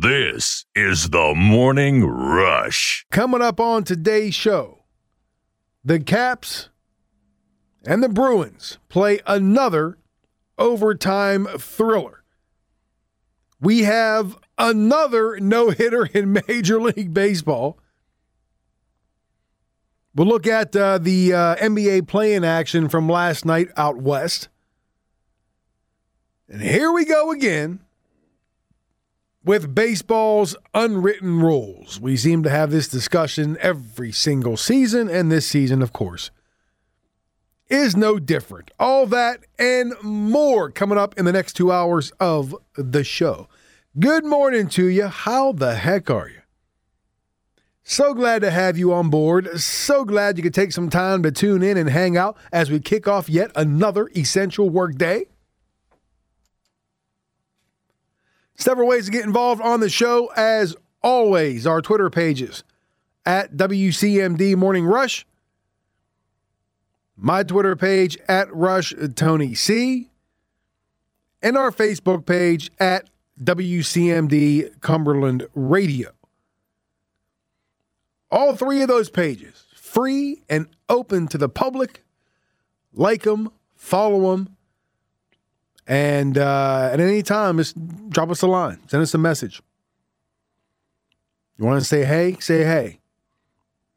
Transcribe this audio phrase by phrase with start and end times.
[0.00, 3.04] This is the morning rush.
[3.10, 4.84] Coming up on today's show,
[5.84, 6.70] the Caps
[7.84, 9.98] and the Bruins play another
[10.56, 12.24] overtime thriller.
[13.60, 17.78] We have another no hitter in Major League Baseball.
[20.14, 24.48] We'll look at uh, the uh, NBA play in action from last night out west.
[26.48, 27.80] And here we go again
[29.44, 31.98] with baseball's unwritten rules.
[32.00, 36.30] We seem to have this discussion every single season, and this season, of course,
[37.68, 38.70] is no different.
[38.78, 43.48] All that and more coming up in the next two hours of the show.
[43.98, 45.06] Good morning to you.
[45.06, 46.40] How the heck are you?
[47.82, 49.58] So glad to have you on board.
[49.58, 52.78] So glad you could take some time to tune in and hang out as we
[52.78, 55.26] kick off yet another essential work day.
[58.60, 60.30] Several ways to get involved on the show.
[60.36, 62.62] As always, our Twitter pages
[63.24, 65.26] at WCMD Morning Rush,
[67.16, 70.10] my Twitter page at Rush Tony C,
[71.40, 73.08] and our Facebook page at
[73.42, 76.10] WCMD Cumberland Radio.
[78.30, 82.04] All three of those pages, free and open to the public.
[82.92, 84.54] Like them, follow them,
[85.90, 87.74] and uh, at any time, just
[88.10, 89.60] drop us a line, send us a message.
[91.58, 92.36] You want to say hey?
[92.38, 93.00] Say hey.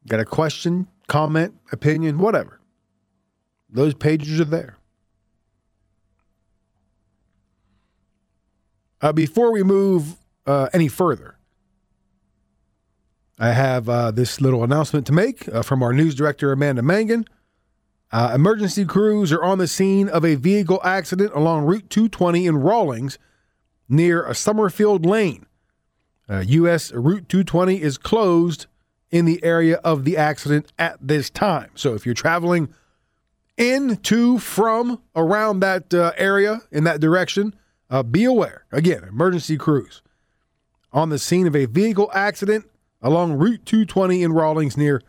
[0.08, 2.58] Got a question, comment, opinion, whatever.
[3.70, 4.76] Those pages are there.
[9.00, 11.36] Uh, before we move uh, any further,
[13.38, 17.24] I have uh, this little announcement to make uh, from our news director, Amanda Mangan.
[18.14, 22.58] Uh, emergency crews are on the scene of a vehicle accident along Route 220 in
[22.58, 23.18] Rawlings
[23.88, 25.46] near a Summerfield Lane.
[26.28, 26.92] Uh, U.S.
[26.92, 28.66] Route 220 is closed
[29.10, 31.70] in the area of the accident at this time.
[31.74, 32.72] So if you're traveling
[33.56, 37.52] in, to, from, around that uh, area in that direction,
[37.90, 38.64] uh, be aware.
[38.70, 40.02] Again, emergency crews
[40.92, 42.70] on the scene of a vehicle accident
[43.02, 45.02] along Route 220 in Rawlings near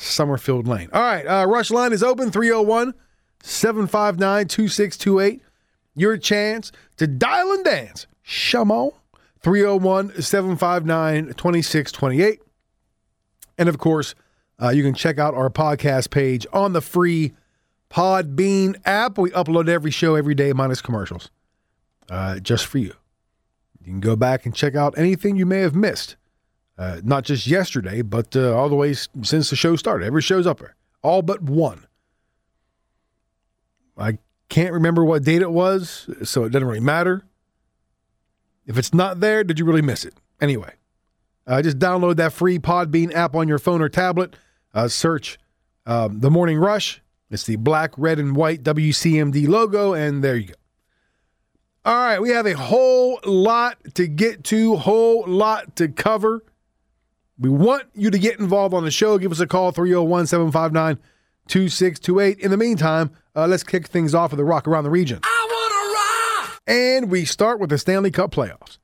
[0.00, 0.88] Summerfield Lane.
[0.92, 2.94] All right, uh, Rush Line is open 301
[3.42, 5.42] 759 2628.
[5.94, 8.06] Your chance to dial and dance.
[8.26, 8.94] Shamo
[9.42, 12.40] 301 759 2628.
[13.58, 14.14] And of course,
[14.62, 17.34] uh, you can check out our podcast page on the free
[17.90, 19.18] Podbean app.
[19.18, 21.30] We upload every show every day, minus commercials,
[22.08, 22.94] uh, just for you.
[23.80, 26.16] You can go back and check out anything you may have missed
[26.80, 30.06] uh, not just yesterday, but uh, all the way since the show started.
[30.06, 31.86] Every show's up there, all but one.
[33.98, 34.16] I
[34.48, 37.26] can't remember what date it was, so it doesn't really matter.
[38.64, 40.14] If it's not there, did you really miss it?
[40.40, 40.72] Anyway,
[41.46, 44.34] uh, just download that free Podbean app on your phone or tablet.
[44.72, 45.38] Uh, search
[45.84, 47.02] um, The Morning Rush.
[47.30, 50.54] It's the black, red, and white WCMD logo, and there you go.
[51.84, 56.42] All right, we have a whole lot to get to, whole lot to cover.
[57.40, 59.16] We want you to get involved on the show.
[59.16, 60.98] Give us a call, 301 759
[61.48, 62.38] 2628.
[62.38, 65.20] In the meantime, uh, let's kick things off with the rock around the region.
[65.22, 66.62] I want to rock!
[66.66, 68.76] And we start with the Stanley Cup playoffs.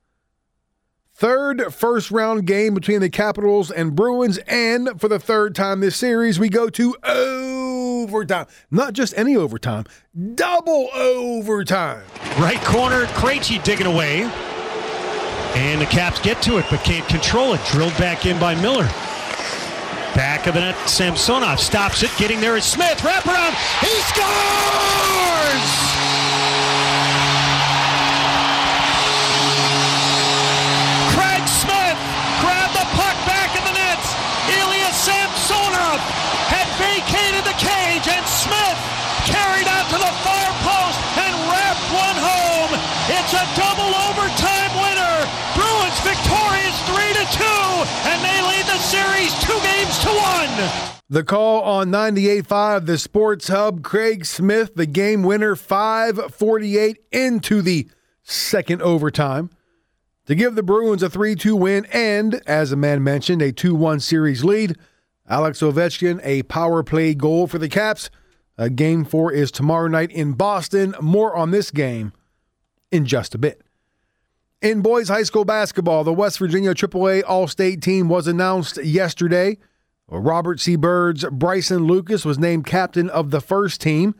[1.13, 4.39] Third first round game between the Capitals and Bruins.
[4.47, 8.47] And for the third time this series, we go to overtime.
[8.71, 9.85] Not just any overtime,
[10.35, 12.03] double overtime.
[12.39, 14.29] Right corner, Krejci digging away.
[15.57, 17.61] And the Caps get to it, but can't control it.
[17.65, 18.85] Drilled back in by Miller.
[20.13, 22.11] Back of the net, Samsonov stops it.
[22.19, 22.99] Getting there is Smith.
[22.99, 23.55] Wraparound.
[23.81, 25.96] He scores!
[51.09, 57.87] The call on 98.5, the Sports Hub, Craig Smith, the game winner, 548 into the
[58.23, 59.51] second overtime
[60.25, 63.99] to give the Bruins a 3 2 win and, as Amanda mentioned, a 2 1
[63.99, 64.75] series lead.
[65.29, 68.09] Alex Ovechkin, a power play goal for the Caps.
[68.57, 70.95] Uh, game four is tomorrow night in Boston.
[70.99, 72.13] More on this game
[72.91, 73.61] in just a bit.
[74.61, 79.57] In boys high school basketball, the West Virginia AAA All State team was announced yesterday.
[80.09, 80.75] Robert C.
[80.75, 84.15] Byrd's Bryson Lucas was named captain of the first team.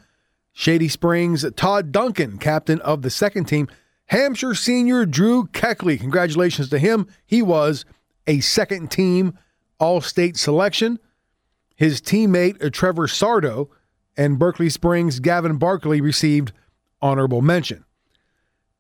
[0.52, 3.68] Shady Springs' Todd Duncan, captain of the second team.
[4.08, 7.08] Hampshire senior Drew Keckley, congratulations to him.
[7.26, 7.86] He was
[8.26, 9.38] a second team
[9.80, 11.00] All State selection.
[11.76, 13.70] His teammate uh, Trevor Sardo
[14.18, 16.52] and Berkeley Springs Gavin Barkley received
[17.02, 17.86] honorable mention.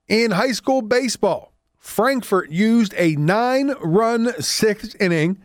[0.07, 5.43] In high school baseball, Frankfort used a nine run sixth inning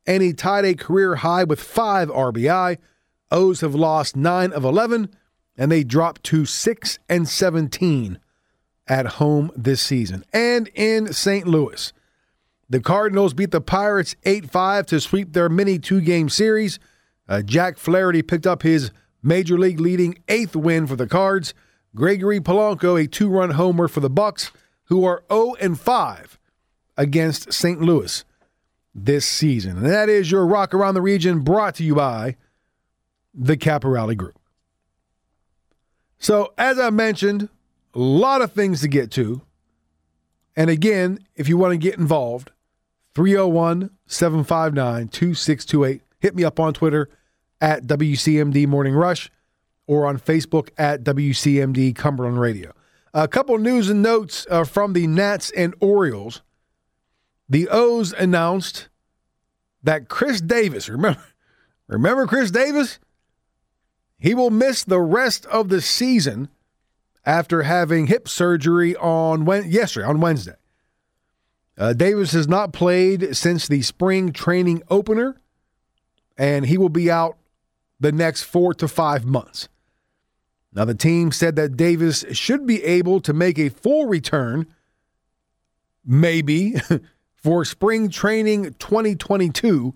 [0.07, 2.77] and he tied a career high with five RBI.
[3.31, 5.09] O's have lost 9 of 11
[5.57, 8.19] and they dropped to 6 and 17
[8.87, 10.23] at home this season.
[10.31, 11.47] And in St.
[11.47, 11.91] Louis,
[12.69, 16.79] the Cardinals beat the Pirates 8-5 to sweep their mini two-game series.
[17.27, 18.91] Uh, Jack Flaherty picked up his
[19.23, 21.53] major league leading eighth win for the Cards.
[21.95, 24.51] Gregory Polanco a two-run homer for the Bucs,
[24.85, 26.39] who are 0 and 5
[26.97, 27.81] against St.
[27.81, 28.23] Louis
[28.95, 29.77] this season.
[29.77, 32.37] And that is your Rock Around the Region brought to you by
[33.33, 34.39] the Caporale Group.
[36.17, 37.49] So, as I mentioned,
[37.93, 39.41] a lot of things to get to.
[40.55, 42.51] And again, if you want to get involved,
[43.13, 46.01] 301 759 2628.
[46.19, 47.09] Hit me up on Twitter
[47.61, 49.29] at WCMD Morning Rush
[49.87, 52.73] or on Facebook at WCMD Cumberland Radio.
[53.13, 56.41] A couple news and notes uh, from the Nats and Orioles.
[57.47, 58.89] The O's announced
[59.83, 61.23] that Chris Davis, remember,
[61.87, 62.99] remember Chris Davis?
[64.17, 66.49] He will miss the rest of the season
[67.25, 70.55] after having hip surgery on yesterday on Wednesday.
[71.77, 75.41] Uh, Davis has not played since the spring training opener,
[76.37, 77.37] and he will be out
[77.99, 79.67] the next four to five months.
[80.73, 84.67] Now, the team said that Davis should be able to make a full return,
[86.05, 86.75] maybe,
[87.45, 89.93] for spring training 2022,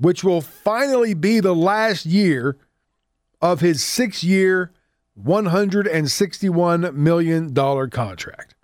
[0.00, 2.56] which will finally be the last year
[3.40, 4.70] of his six year,
[5.20, 7.52] $161 million
[7.90, 8.54] contract.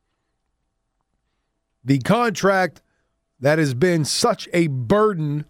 [1.85, 2.83] The contract
[3.41, 5.45] that has been such a burden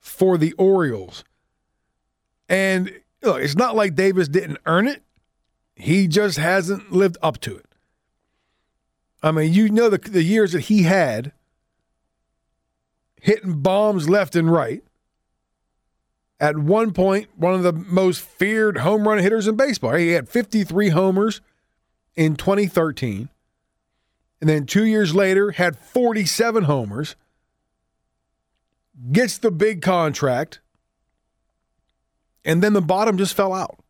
[0.00, 1.22] for the Orioles.
[2.48, 5.04] And look, it's not like Davis didn't earn it,
[5.76, 7.66] he just hasn't lived up to it.
[9.22, 11.30] I mean, you know the, the years that he had
[13.26, 14.84] hitting bombs left and right
[16.38, 19.94] at one point one of the most feared home run hitters in baseball.
[19.94, 21.40] He had 53 homers
[22.14, 23.28] in 2013.
[24.40, 27.16] And then two years later, had 47 homers,
[29.10, 30.60] gets the big contract,
[32.44, 33.80] and then the bottom just fell out.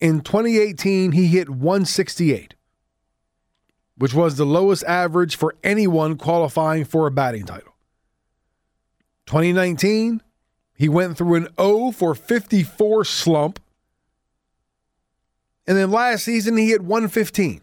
[0.00, 2.53] In 2018, he hit 168,
[3.96, 7.74] which was the lowest average for anyone qualifying for a batting title.
[9.26, 10.22] 2019,
[10.74, 13.60] he went through an 0 for 54 slump.
[15.66, 17.62] And then last season, he hit 115.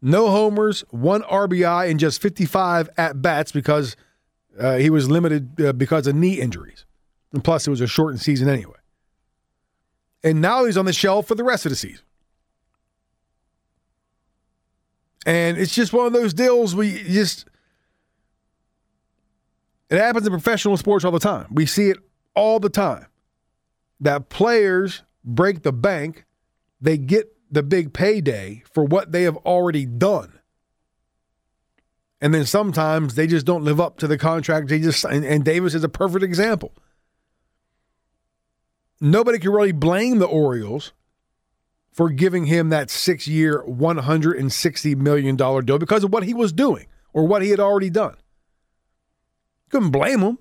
[0.00, 3.96] No homers, one RBI, and just 55 at bats because
[4.58, 6.84] uh, he was limited uh, because of knee injuries.
[7.32, 8.76] And plus, it was a shortened season anyway.
[10.24, 12.04] And now he's on the shelf for the rest of the season.
[15.24, 17.46] And it's just one of those deals we just
[19.90, 21.46] it happens in professional sports all the time.
[21.50, 21.98] We see it
[22.34, 23.06] all the time
[24.00, 26.24] that players break the bank,
[26.80, 30.38] they get the big payday for what they have already done.
[32.20, 34.68] And then sometimes they just don't live up to the contract.
[34.68, 36.72] They just and, and Davis is a perfect example.
[39.00, 40.92] Nobody can really blame the Orioles
[41.92, 46.86] for giving him that six year, $160 million deal because of what he was doing
[47.12, 48.16] or what he had already done.
[49.68, 50.38] Couldn't blame him.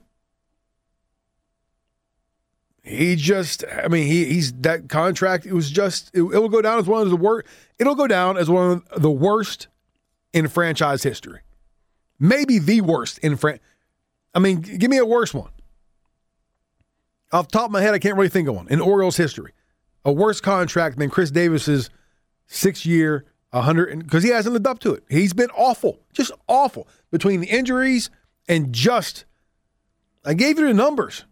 [2.83, 5.45] He just, I mean, he, he's that contract.
[5.45, 7.47] It was just, it, will go down as one of the worst.
[7.77, 9.67] It'll go down as one of the worst
[10.33, 11.41] in franchise history.
[12.19, 13.59] Maybe the worst in fran.
[14.33, 15.51] I mean, give me a worse one.
[17.31, 19.53] Off top of my head, I can't really think of one in Orioles history.
[20.03, 21.89] A worse contract than Chris Davis's
[22.47, 25.03] six year, 100, because he hasn't lived up to it.
[25.09, 28.09] He's been awful, just awful between the injuries
[28.47, 29.25] and just,
[30.25, 31.25] I gave you the numbers.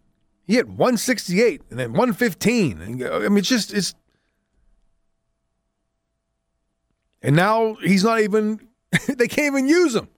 [0.46, 2.82] He had 168 and then 115.
[2.82, 3.94] And, I mean, it's just, it's,
[7.22, 8.60] and now he's not even,
[9.08, 10.10] they can't even use him.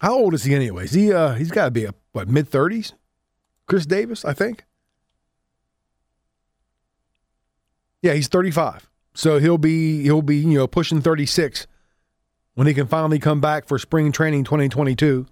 [0.00, 0.92] How old is he anyways?
[0.92, 2.94] He uh he's got to be a what mid thirties.
[3.70, 4.64] Chris Davis, I think.
[8.02, 8.90] Yeah, he's 35.
[9.14, 11.68] So he'll be he'll be, you know, pushing 36
[12.54, 15.24] when he can finally come back for spring training 2022.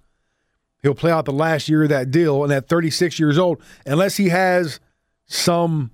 [0.81, 4.15] He'll play out the last year of that deal and at 36 years old, unless
[4.15, 4.79] he has
[5.25, 5.91] some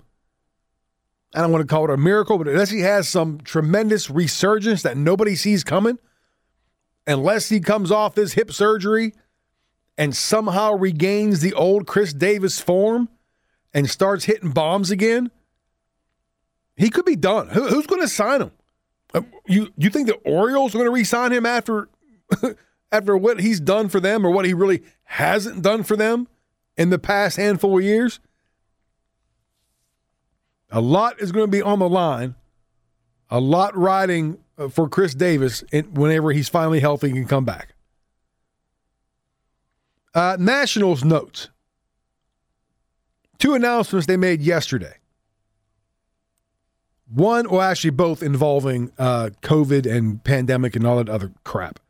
[1.34, 4.82] I don't want to call it a miracle, but unless he has some tremendous resurgence
[4.82, 5.98] that nobody sees coming,
[7.08, 9.14] unless he comes off this hip surgery
[9.98, 13.08] and somehow regains the old Chris Davis form
[13.72, 15.30] and starts hitting bombs again,
[16.76, 17.48] he could be done.
[17.48, 18.52] Who, who's going to sign him?
[19.14, 21.88] Uh, you you think the Orioles are going to re-sign him after
[22.92, 26.28] after what he's done for them or what he really hasn't done for them
[26.76, 28.20] in the past handful of years?
[30.70, 32.34] A lot is going to be on the line.
[33.30, 37.75] A lot riding uh, for Chris Davis whenever he's finally healthy and can come back.
[40.16, 41.50] Uh, Nationals notes.
[43.38, 44.94] Two announcements they made yesterday.
[47.06, 51.80] One, or actually both involving uh, COVID and pandemic and all that other crap.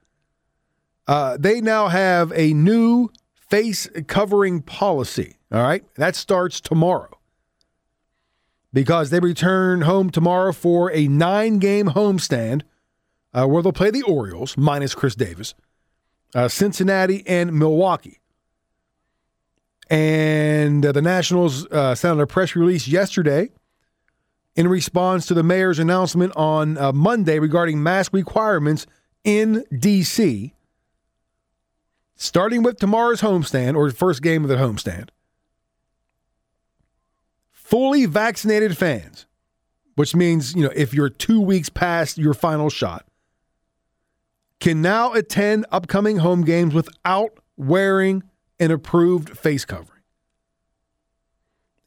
[1.07, 3.11] Uh, they now have a new
[3.49, 5.37] face covering policy.
[5.53, 5.85] All right.
[5.95, 7.21] That starts tomorrow
[8.73, 12.63] because they return home tomorrow for a nine game homestand
[13.33, 15.55] uh, where they'll play the Orioles, minus Chris Davis,
[16.35, 18.21] uh, Cincinnati, and Milwaukee.
[19.89, 23.51] And uh, the Nationals uh, sent out a press release yesterday
[24.57, 28.87] in response to the mayor's announcement on uh, Monday regarding mask requirements
[29.23, 30.55] in D.C.
[32.17, 35.11] Starting with tomorrow's homestand or first game of the homestand,
[37.53, 39.27] fully vaccinated fans,
[39.97, 43.05] which means, you know, if you're two weeks past your final shot,
[44.61, 48.23] can now attend upcoming home games without wearing
[48.59, 50.03] an approved face covering.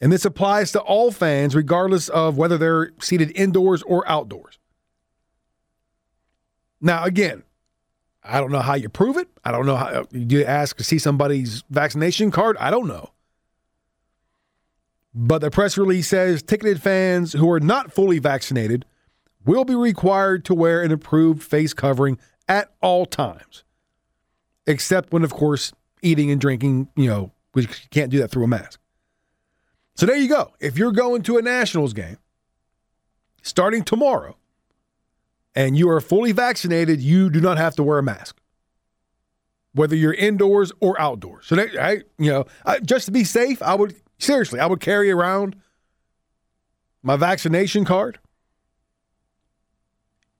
[0.02, 4.58] And this applies to all fans, regardless of whether they're seated indoors or outdoors.
[6.80, 7.44] Now, again,
[8.24, 9.28] I don't know how you prove it.
[9.44, 12.56] I don't know how you ask to see somebody's vaccination card.
[12.58, 13.10] I don't know.
[15.14, 18.86] But the press release says ticketed fans who are not fully vaccinated
[19.46, 22.18] will be required to wear an approved face covering
[22.50, 23.63] at all times,
[24.68, 28.48] except when, of course, eating and drinking, you know, we can't do that through a
[28.48, 28.79] mask.
[29.96, 30.53] So there you go.
[30.60, 32.18] If you're going to a Nationals game
[33.41, 34.36] starting tomorrow
[35.56, 38.38] and you are fully vaccinated, you do not have to wear a mask,
[39.74, 41.46] whether you're indoors or outdoors.
[41.48, 44.82] So, that, I, you know, I, just to be safe, I would Seriously, I would
[44.82, 45.56] carry around
[47.01, 48.20] my vaccination card.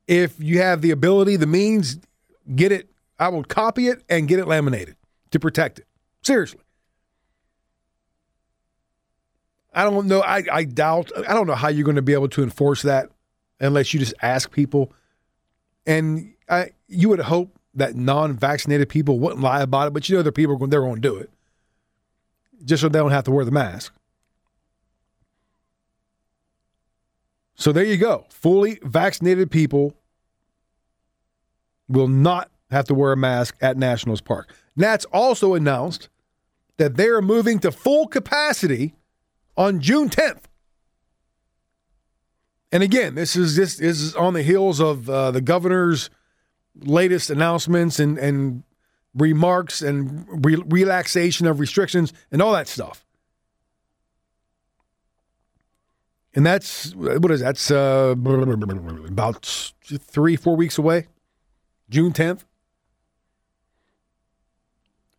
[0.10, 2.00] If you have the ability, the means,
[2.56, 2.90] get it.
[3.20, 4.96] I will copy it and get it laminated
[5.30, 5.86] to protect it.
[6.24, 6.62] Seriously.
[9.72, 10.22] I don't know.
[10.22, 11.12] I, I doubt.
[11.16, 13.12] I don't know how you're going to be able to enforce that
[13.60, 14.92] unless you just ask people.
[15.86, 20.24] And I, you would hope that non-vaccinated people wouldn't lie about it, but you know,
[20.24, 21.30] there are people they're going to do it
[22.66, 23.94] just so they don't have to wear the mask.
[27.54, 28.26] So there you go.
[28.30, 29.94] Fully vaccinated people
[31.90, 34.54] will not have to wear a mask at Nationals Park.
[34.76, 36.08] Nats also announced
[36.78, 38.94] that they are moving to full capacity
[39.58, 40.44] on June 10th.
[42.72, 46.10] And again, this is this, this is on the heels of uh, the governor's
[46.82, 48.64] latest announcements and and
[49.16, 53.06] remarks and re- relaxation of restrictions and all that stuff.
[56.36, 61.08] And that's what is that's uh, about three, four weeks away.
[61.90, 62.44] June 10th.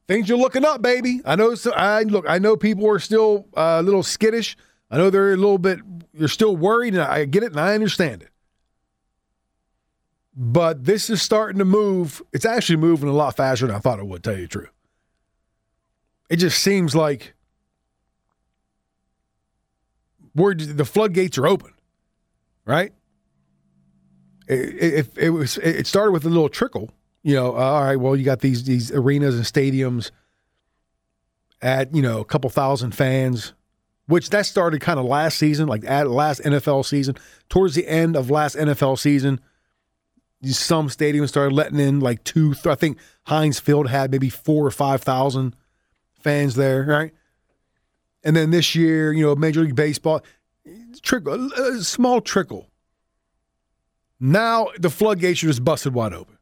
[0.07, 1.21] Things are looking up, baby.
[1.25, 1.55] I know.
[1.55, 2.25] So, I look.
[2.29, 4.57] I know people are still uh, a little skittish.
[4.91, 5.79] I know they're a little bit.
[6.13, 8.31] You're still worried, and I get it, and I understand it.
[10.35, 12.23] But this is starting to move.
[12.33, 14.25] It's actually moving a lot faster than I thought it would.
[14.25, 14.71] Tell you the truth.
[16.29, 17.35] It just seems like
[20.33, 21.73] where the floodgates are open,
[22.65, 22.93] right?
[24.51, 26.91] It, it, it, was it started with a little trickle,
[27.23, 27.57] you know.
[27.57, 30.11] Uh, all right, well, you got these these arenas and stadiums
[31.63, 33.53] at you know a couple thousand fans,
[34.07, 37.17] which that started kind of last season, like at last NFL season,
[37.49, 39.41] towards the end of last NFL season.
[40.43, 42.55] Some stadiums started letting in like two.
[42.65, 45.55] I think Heinz Field had maybe four or five thousand
[46.19, 47.13] fans there, right?
[48.25, 50.23] And then this year, you know, Major League Baseball,
[51.03, 52.70] trickle, a small trickle.
[54.21, 56.37] Now the floodgates are just busted wide open.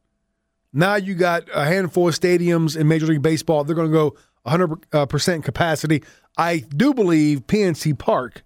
[0.73, 3.63] Now you got a handful of stadiums in Major League Baseball.
[3.63, 6.03] They're going to go 100% capacity.
[6.37, 8.43] I do believe PNC Park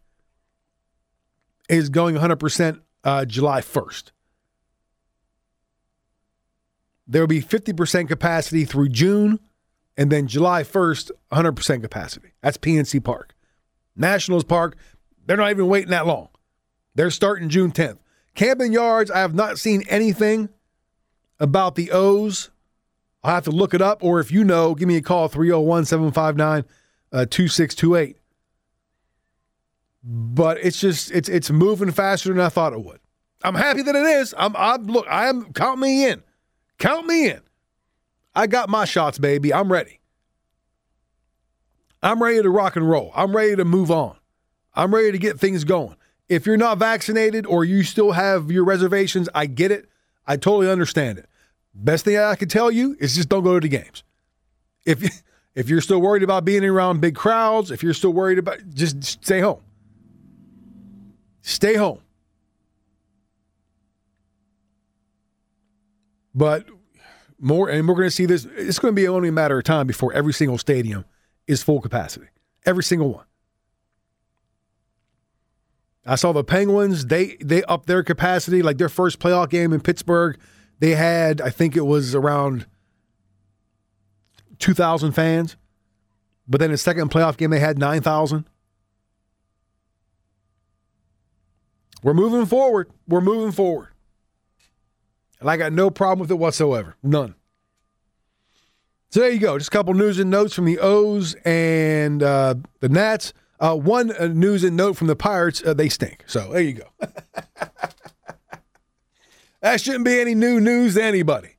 [1.67, 4.11] is going 100% uh, July 1st.
[7.07, 9.39] There will be 50% capacity through June
[9.97, 12.33] and then July 1st, 100% capacity.
[12.41, 13.35] That's PNC Park.
[13.95, 14.77] Nationals Park,
[15.25, 16.29] they're not even waiting that long.
[16.95, 17.99] They're starting June 10th.
[18.35, 20.49] Camden Yards, I have not seen anything
[21.39, 22.49] about the O's.
[23.23, 25.85] I'll have to look it up, or if you know, give me a call 301
[25.85, 26.65] 759
[27.11, 28.17] uh, 2628.
[30.03, 32.99] But it's just it's it's moving faster than I thought it would.
[33.43, 34.33] I'm happy that it is.
[34.37, 36.21] I'm I'm look, I am count me in.
[36.77, 37.41] Count me in.
[38.35, 39.53] I got my shots, baby.
[39.53, 40.01] I'm ready.
[42.01, 43.11] I'm ready to rock and roll.
[43.15, 44.17] I'm ready to move on.
[44.75, 45.95] I'm ready to get things going.
[46.29, 49.89] If you're not vaccinated or you still have your reservations, I get it.
[50.25, 51.27] I totally understand it.
[51.73, 54.03] Best thing I can tell you is just don't go to the games.
[54.85, 55.23] If
[55.55, 59.03] if you're still worried about being around big crowds, if you're still worried about just
[59.03, 59.61] stay home.
[61.41, 61.99] Stay home.
[66.33, 66.65] But
[67.39, 68.45] more, and we're going to see this.
[68.55, 71.05] It's going to be only a matter of time before every single stadium
[71.47, 72.27] is full capacity.
[72.65, 73.25] Every single one.
[76.05, 77.05] I saw the Penguins.
[77.05, 78.61] They they upped their capacity.
[78.61, 80.37] Like their first playoff game in Pittsburgh,
[80.79, 82.65] they had I think it was around
[84.59, 85.55] two thousand fans.
[86.47, 88.45] But then the second playoff game, they had nine thousand.
[92.03, 92.91] We're moving forward.
[93.07, 93.89] We're moving forward.
[95.39, 96.97] And I got no problem with it whatsoever.
[97.01, 97.35] None.
[99.09, 99.57] So there you go.
[99.57, 103.31] Just a couple news and notes from the O's and uh, the Nats.
[103.63, 105.63] Uh, one uh, news and note from the Pirates.
[105.65, 106.25] Uh, they stink.
[106.27, 106.87] So there you go.
[109.61, 111.55] that shouldn't be any new news to anybody.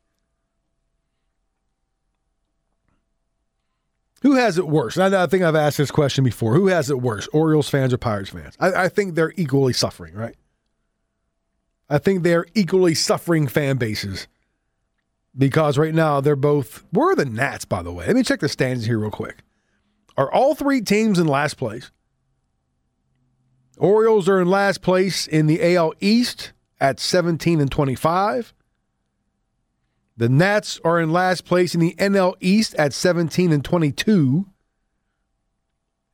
[4.21, 4.99] Who has it worse?
[4.99, 6.55] I, I, think I've asked this question before.
[6.55, 8.55] Who has it worse, Orioles fans or Pirates fans?
[8.61, 10.37] I, I think they're equally suffering, right?
[11.89, 14.29] I think they're equally suffering fan bases
[15.37, 16.85] because right now they're both.
[16.91, 18.07] Where are the Nats, by the way?
[18.07, 19.39] Let me check the standings here real quick.
[20.19, 21.91] Are all three teams in last place?
[23.79, 28.55] Orioles are in last place in the AL East at 17 and 25.
[30.17, 34.47] The Nats are in last place in the NL East at 17 and 22.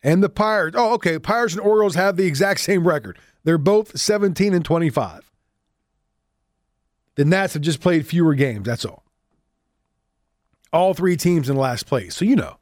[0.02, 3.18] And the Pirates, oh, okay, Pirates and Orioles have the exact same record.
[3.44, 5.30] They're both 17 and 25.
[7.16, 8.66] The Nats have just played fewer games.
[8.66, 9.04] That's all.
[10.72, 12.16] All three teams in last place.
[12.16, 12.56] So, you know,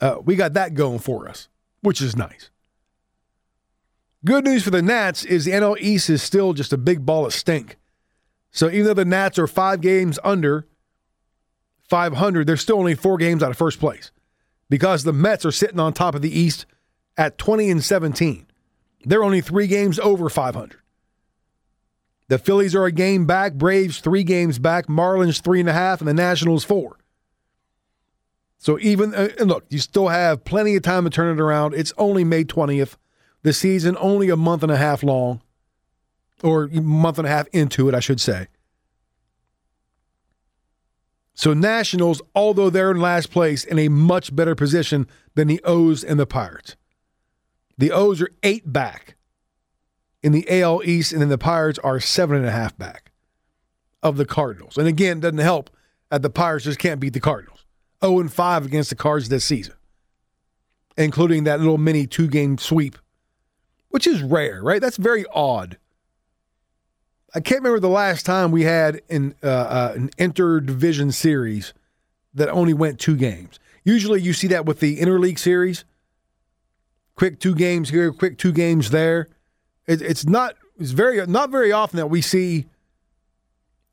[0.00, 1.48] uh, we got that going for us,
[1.80, 2.50] which is nice.
[4.24, 7.26] Good news for the Nats is the NL East is still just a big ball
[7.26, 7.76] of stink.
[8.50, 10.66] So, even though the Nats are five games under
[11.88, 14.12] 500, they're still only four games out of first place
[14.70, 16.64] because the Mets are sitting on top of the East
[17.18, 18.46] at 20 and 17.
[19.04, 20.78] They're only three games over 500.
[22.28, 26.00] The Phillies are a game back, Braves three games back, Marlins three and a half,
[26.00, 26.96] and the Nationals four.
[28.56, 31.74] So even uh, and look, you still have plenty of time to turn it around.
[31.74, 32.96] It's only May 20th.
[33.44, 35.42] The season only a month and a half long,
[36.42, 38.48] or month and a half into it, I should say.
[41.34, 46.02] So Nationals, although they're in last place, in a much better position than the O's
[46.02, 46.74] and the Pirates.
[47.76, 49.14] The O's are eight back
[50.22, 53.12] in the AL East, and then the Pirates are seven and a half back
[54.02, 54.78] of the Cardinals.
[54.78, 55.68] And again, doesn't help
[56.08, 57.66] that the Pirates just can't beat the Cardinals.
[58.02, 59.74] 0 and 5 against the Cards this season,
[60.96, 62.96] including that little mini two game sweep
[63.94, 64.80] which is rare, right?
[64.80, 65.78] That's very odd.
[67.32, 71.72] I can't remember the last time we had an, uh, uh, an interdivision series
[72.34, 73.60] that only went two games.
[73.84, 75.84] Usually you see that with the interleague series.
[77.14, 79.28] Quick two games here, quick two games there.
[79.86, 82.66] It, it's not it's very not very often that we see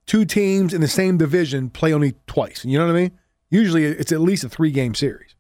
[0.08, 2.66] two teams in the same division play only twice.
[2.66, 3.12] You know what I mean?
[3.52, 5.36] Usually it's at least a three game series.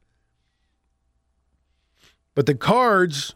[2.35, 3.33] But the Cards,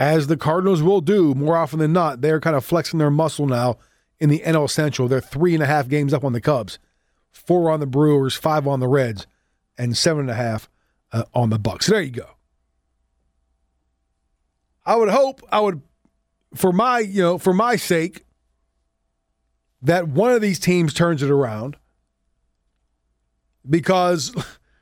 [0.00, 3.46] as the Cardinals will do more often than not, they're kind of flexing their muscle
[3.46, 3.76] now
[4.18, 5.08] in the NL Central.
[5.08, 6.78] They're three and a half games up on the Cubs,
[7.30, 9.26] four on the Brewers, five on the Reds,
[9.76, 10.70] and seven and a half
[11.12, 11.84] uh, on the Bucs.
[11.84, 12.30] There you go.
[14.86, 15.82] I would hope I would,
[16.54, 18.24] for my you know for my sake,
[19.82, 21.76] that one of these teams turns it around
[23.68, 24.34] because,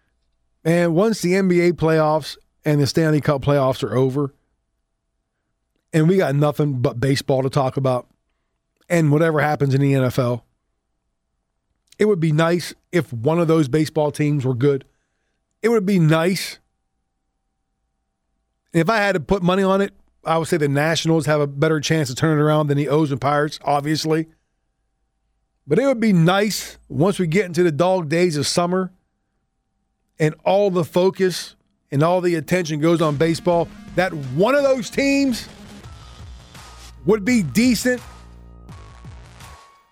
[0.64, 4.32] man, once the NBA playoffs and the Stanley Cup playoffs are over,
[5.92, 8.08] and we got nothing but baseball to talk about,
[8.88, 10.42] and whatever happens in the NFL,
[11.98, 14.84] it would be nice if one of those baseball teams were good.
[15.62, 16.58] It would be nice.
[18.72, 19.92] If I had to put money on it,
[20.24, 22.88] I would say the Nationals have a better chance to turn it around than the
[22.88, 24.26] O's and Pirates, obviously.
[25.66, 28.92] But it would be nice once we get into the dog days of summer
[30.18, 31.56] and all the focus
[31.90, 35.48] and all the attention goes on baseball that one of those teams
[37.04, 38.02] would be decent.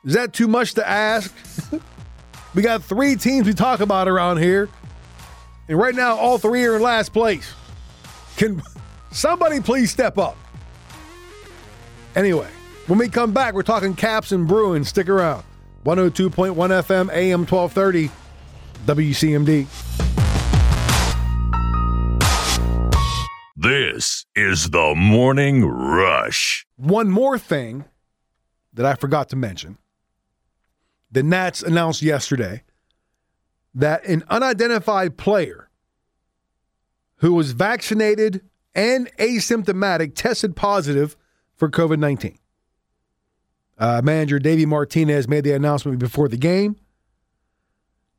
[0.05, 1.35] Is that too much to ask?
[2.55, 4.69] we got three teams we talk about around here.
[5.69, 7.53] And right now, all three are in last place.
[8.37, 8.63] Can
[9.11, 10.37] somebody please step up?
[12.15, 12.49] Anyway,
[12.87, 14.89] when we come back, we're talking Caps and Bruins.
[14.89, 15.45] Stick around.
[15.85, 18.11] 102.1 FM, AM 1230,
[18.87, 20.26] WCMD.
[23.67, 26.65] This is the Morning Rush.
[26.77, 27.85] One more thing
[28.73, 29.77] that I forgot to mention.
[31.11, 32.63] The Nats announced yesterday
[33.75, 35.69] that an unidentified player
[37.17, 38.41] who was vaccinated
[38.73, 41.17] and asymptomatic tested positive
[41.57, 42.39] for COVID 19.
[43.79, 46.77] Uh, manager Davey Martinez made the announcement before the game.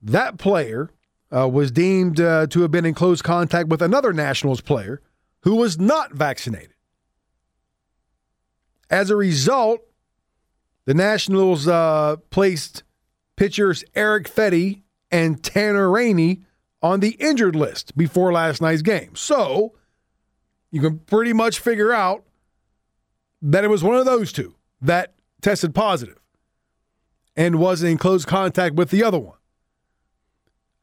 [0.02, 0.90] That player
[1.34, 5.02] uh, was deemed uh, to have been in close contact with another Nationals player
[5.48, 6.74] who was not vaccinated.
[8.90, 9.80] As a result,
[10.84, 12.84] the Nationals uh, placed
[13.38, 16.42] pitchers Eric Fedde and Tanner Rainey
[16.82, 19.16] on the injured list before last night's game.
[19.16, 19.74] So
[20.70, 22.26] you can pretty much figure out
[23.42, 26.20] that it was one of those two that tested positive
[27.38, 29.38] and was in close contact with the other one.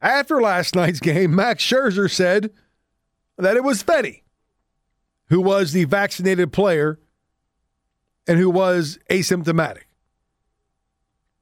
[0.01, 2.49] After last night's game, Max Scherzer said
[3.37, 4.21] that it was Fedde
[5.29, 6.99] who was the vaccinated player
[8.27, 9.83] and who was asymptomatic.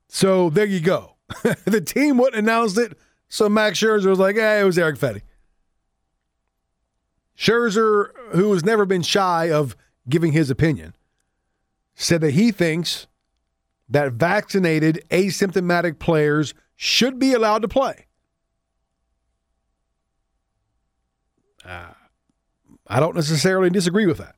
[0.07, 1.15] So there you go.
[1.65, 2.97] the team wouldn't announce it,
[3.29, 5.21] so Max Scherzer was like, hey, it was Eric Fedde.
[7.37, 9.75] Scherzer, who has never been shy of
[10.07, 10.93] giving his opinion,
[11.95, 13.07] said that he thinks
[13.89, 18.05] that vaccinated asymptomatic players should be allowed to play.
[22.93, 24.35] I don't necessarily disagree with that.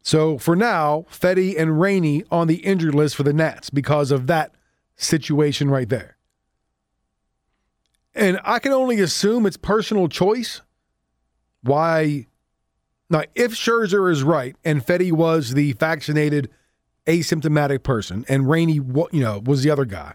[0.00, 4.28] So for now, Fedde and Rainey on the injured list for the Nats because of
[4.28, 4.54] that
[4.94, 6.18] situation right there.
[8.14, 10.62] And I can only assume it's personal choice
[11.62, 12.28] why
[13.10, 16.48] now, if Scherzer is right and Fedde was the vaccinated
[17.08, 20.14] asymptomatic person and Rainey, you know, was the other guy,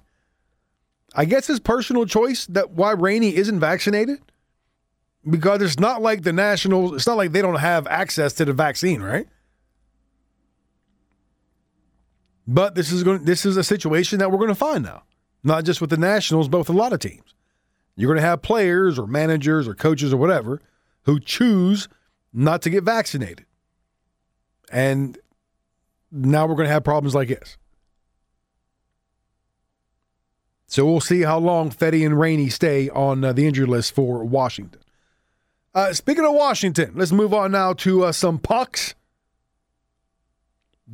[1.13, 4.21] I guess it's personal choice that why Rainey isn't vaccinated
[5.29, 6.93] because it's not like the Nationals.
[6.93, 9.27] It's not like they don't have access to the vaccine, right?
[12.47, 13.25] But this is going.
[13.25, 15.03] This is a situation that we're going to find now,
[15.43, 17.36] not just with the Nationals, but with a lot of teams.
[17.95, 20.62] You're going to have players or managers or coaches or whatever
[21.03, 21.88] who choose
[22.34, 23.45] not to get vaccinated.
[24.71, 25.19] And
[26.12, 27.57] now we're going to have problems like this.
[30.67, 34.23] So we'll see how long Fedde and Rainey stay on uh, the injury list for
[34.23, 34.79] Washington.
[35.73, 38.93] Uh, speaking of Washington, let's move on now to uh, some pucks.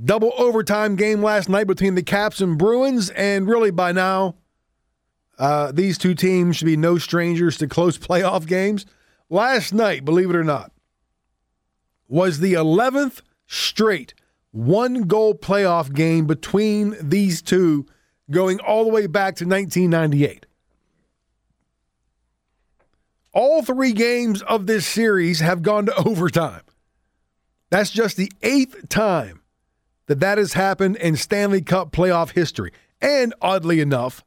[0.03, 4.35] Double overtime game last night between the Caps and Bruins, and really by now,
[5.39, 8.85] uh, these two teams should be no strangers to close playoff games.
[9.29, 10.71] Last night, believe it or not,
[12.07, 14.13] was the 11th straight
[14.51, 17.85] one goal playoff game between these two
[18.31, 20.46] going all the way back to 1998.
[23.37, 26.63] All three games of this series have gone to overtime.
[27.69, 29.43] That's just the eighth time
[30.07, 32.71] that that has happened in Stanley Cup playoff history.
[32.99, 34.25] And oddly enough,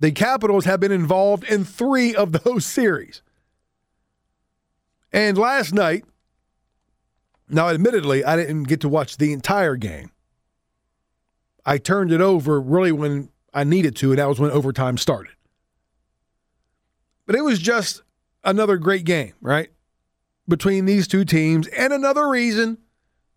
[0.00, 3.22] the Capitals have been involved in three of those series.
[5.12, 6.04] And last night,
[7.48, 10.10] now admittedly, I didn't get to watch the entire game.
[11.64, 15.34] I turned it over really when I needed to, and that was when overtime started.
[17.24, 18.02] But it was just
[18.44, 19.70] another great game, right?
[20.48, 22.78] Between these two teams, and another reason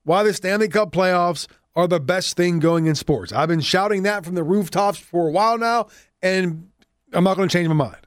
[0.03, 3.33] why the Stanley Cup playoffs are the best thing going in sports.
[3.33, 5.87] I've been shouting that from the rooftops for a while now,
[6.21, 6.69] and
[7.13, 7.97] I'm not going to change my mind.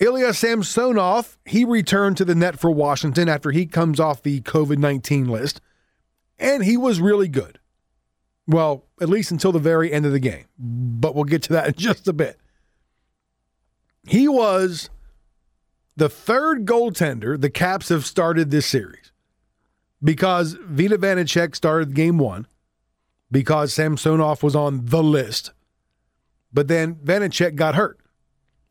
[0.00, 4.78] Ilya Samsonov, he returned to the net for Washington after he comes off the COVID
[4.78, 5.60] 19 list,
[6.38, 7.58] and he was really good.
[8.46, 11.66] Well, at least until the very end of the game, but we'll get to that
[11.68, 12.38] in just a bit.
[14.08, 14.88] He was
[15.94, 19.12] the third goaltender the Caps have started this series
[20.02, 22.46] because Vitek Vanecek started game one,
[23.30, 25.52] because Samsonov was on the list,
[26.50, 27.98] but then Vanecek got hurt.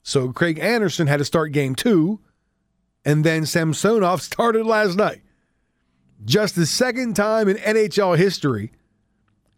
[0.01, 2.19] So Craig Anderson had to start game two,
[3.05, 5.21] and then Samsonov started last night.
[6.25, 8.71] Just the second time in NHL history,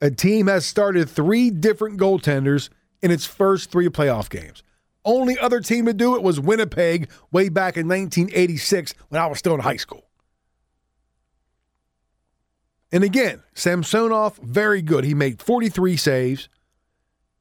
[0.02, 2.68] a team has started three different goaltenders
[3.02, 4.62] in its first three playoff games.
[5.06, 9.40] Only other team to do it was Winnipeg way back in 1986 when I was
[9.40, 10.06] still in high school.
[12.92, 15.04] And again, Samsonov, very good.
[15.04, 16.50] He made 43 saves.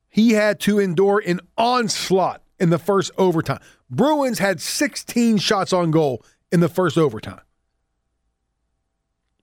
[0.09, 3.61] He had to endure an onslaught in the first overtime.
[3.90, 7.40] Bruins had 16 shots on goal in the first overtime.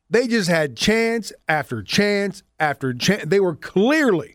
[0.09, 3.25] They just had chance after chance after chance.
[3.25, 4.34] They were clearly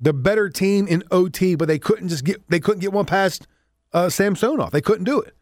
[0.00, 3.46] the better team in OT, but they couldn't just get they couldn't get one past
[3.92, 4.70] uh, Samsonov.
[4.70, 5.34] They couldn't do it.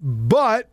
[0.00, 0.70] But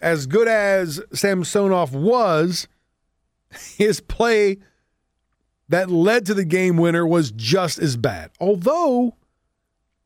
[0.00, 2.68] as good as Samsonov was,
[3.76, 4.58] his play
[5.68, 8.30] that led to the game winner was just as bad.
[8.40, 9.16] Although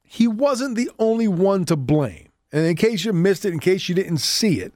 [0.03, 2.29] he wasn't the only one to blame.
[2.53, 4.73] And in case you missed it, in case you didn't see it,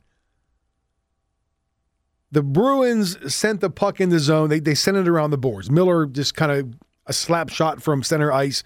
[2.30, 4.48] the Bruins sent the puck in the zone.
[4.48, 5.70] They, they sent it around the boards.
[5.70, 6.74] Miller just kind of
[7.06, 8.62] a slap shot from center ice,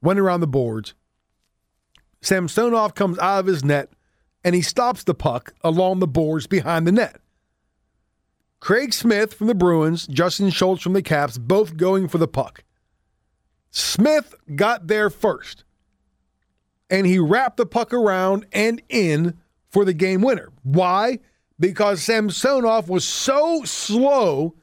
[0.00, 0.94] went around the boards.
[2.20, 3.90] Sam Samsonov comes out of his net
[4.44, 7.20] and he stops the puck along the boards behind the net.
[8.60, 12.64] Craig Smith from the Bruins, Justin Schultz from the Caps, both going for the puck.
[13.70, 15.64] Smith got there first,
[16.90, 19.38] and he wrapped the puck around and in
[19.70, 20.50] for the game winner.
[20.62, 21.18] Why?
[21.60, 24.54] Because Samsonov was so slow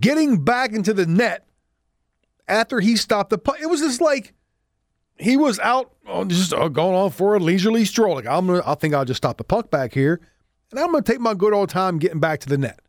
[0.00, 1.46] getting back into the net
[2.48, 3.58] after he stopped the puck.
[3.60, 4.34] It was just like
[5.16, 8.16] he was out uh, just uh, going on for a leisurely stroll.
[8.16, 10.20] Like I'm gonna, I think I'll just stop the puck back here,
[10.70, 12.80] and I'm gonna take my good old time getting back to the net.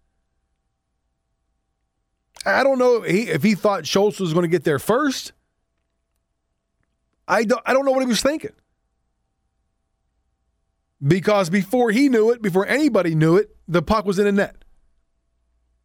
[2.45, 5.33] I don't know if he, if he thought Schultz was going to get there first.
[7.27, 8.51] I don't, I don't know what he was thinking.
[11.05, 14.57] Because before he knew it, before anybody knew it, the puck was in the net.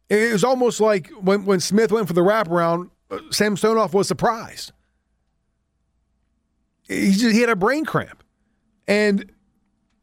[0.09, 4.07] It was almost like when, when Smith went for the wraparound, uh, Sam Samsonov was
[4.07, 4.71] surprised
[6.87, 8.23] he just he had a brain cramp,
[8.87, 9.31] and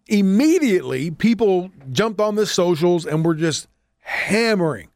[0.07, 3.68] immediately people jumped on the socials and were just
[4.01, 4.88] hammering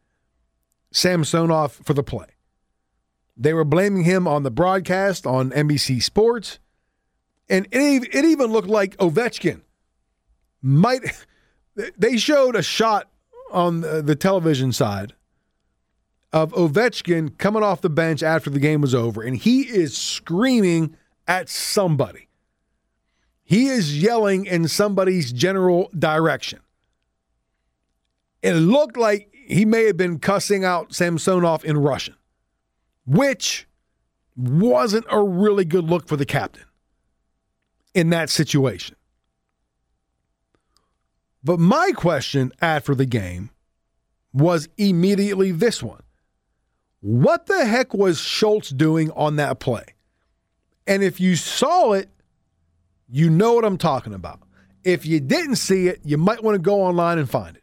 [0.93, 2.27] Samsonov for the play.
[3.37, 6.59] They were blaming him on the broadcast on NBC Sports,
[7.49, 9.63] and it, it even looked like Ovechkin
[10.67, 11.01] might.
[11.97, 13.09] They showed a shot
[13.53, 15.15] on the television side
[16.33, 20.97] of Ovechkin coming off the bench after the game was over, and he is screaming
[21.29, 22.29] at somebody.
[23.45, 26.59] He is yelling in somebody's general direction.
[28.43, 32.17] It looked like he may have been cussing out Samsonov in Russian,
[33.07, 33.69] which
[34.37, 36.65] wasn't a really good look for the captain
[37.95, 38.96] in that situation.
[41.47, 43.51] But my question after the game
[44.33, 46.03] was immediately this one
[46.99, 49.85] What the heck was Schultz doing on that play?
[50.89, 52.09] And if you saw it,
[53.09, 54.41] you know what I'm talking about.
[54.83, 57.63] If you didn't see it, you might want to go online and find it.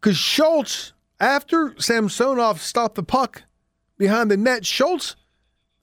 [0.00, 3.44] Because Schultz, after Samsonov stopped the puck
[3.98, 5.14] behind the net, Schultz,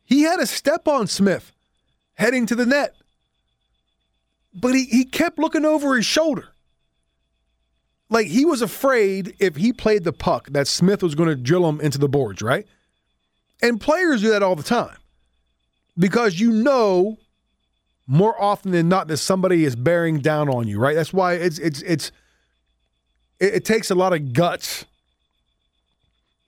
[0.04, 1.54] he had a step on Smith
[2.16, 2.99] heading to the net.
[4.54, 6.50] But he, he kept looking over his shoulder.
[8.10, 11.68] Like he was afraid if he played the puck that Smith was going to drill
[11.70, 12.66] him into the boards, right?
[13.62, 14.98] And players do that all the time
[15.98, 17.18] because you know
[18.08, 20.96] more often than not that somebody is bearing down on you, right?
[20.96, 22.12] That's why it's it's it's
[23.40, 24.86] it, it takes a lot of guts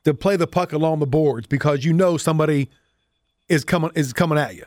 [0.05, 2.69] to play the puck along the boards because you know somebody
[3.49, 4.65] is coming is coming at you.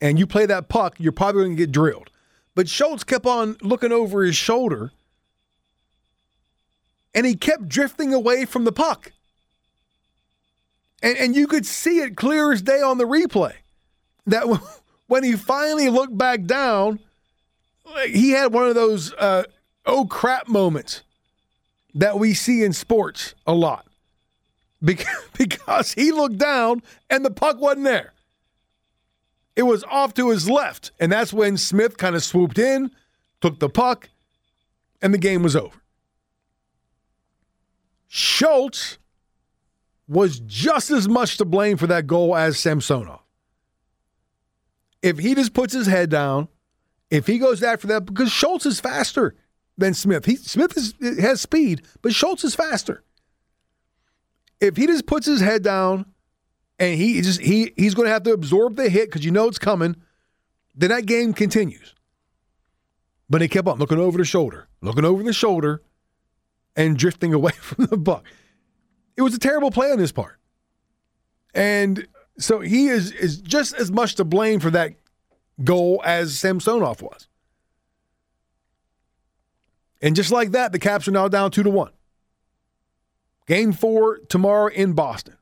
[0.00, 2.09] And you play that puck, you're probably going to get drilled.
[2.60, 4.92] But Schultz kept on looking over his shoulder
[7.14, 9.12] and he kept drifting away from the puck.
[11.02, 13.54] And, and you could see it clear as day on the replay
[14.26, 14.44] that
[15.06, 16.98] when he finally looked back down,
[18.06, 19.44] he had one of those uh,
[19.86, 21.00] oh crap moments
[21.94, 23.86] that we see in sports a lot
[24.84, 25.06] because,
[25.38, 28.12] because he looked down and the puck wasn't there.
[29.60, 30.90] It was off to his left.
[30.98, 32.92] And that's when Smith kind of swooped in,
[33.42, 34.08] took the puck,
[35.02, 35.78] and the game was over.
[38.08, 38.96] Schultz
[40.08, 43.20] was just as much to blame for that goal as Samsonov.
[45.02, 46.48] If he just puts his head down,
[47.10, 49.34] if he goes after that, because Schultz is faster
[49.76, 50.24] than Smith.
[50.24, 53.04] He, Smith is, has speed, but Schultz is faster.
[54.58, 56.06] If he just puts his head down
[56.80, 59.46] and he just he he's going to have to absorb the hit because you know
[59.46, 59.94] it's coming,
[60.74, 61.94] then that game continues.
[63.28, 65.82] But he kept on looking over the shoulder, looking over the shoulder,
[66.74, 68.24] and drifting away from the buck.
[69.16, 70.38] It was a terrible play on his part.
[71.54, 74.94] And so he is is just as much to blame for that
[75.62, 77.28] goal as Samsonov was.
[80.00, 81.92] And just like that, the Caps are now down two to one.
[83.46, 85.36] Game four tomorrow in Boston.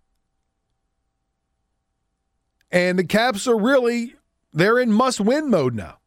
[2.70, 4.14] And the Caps are really
[4.52, 5.98] they're in must-win mode now.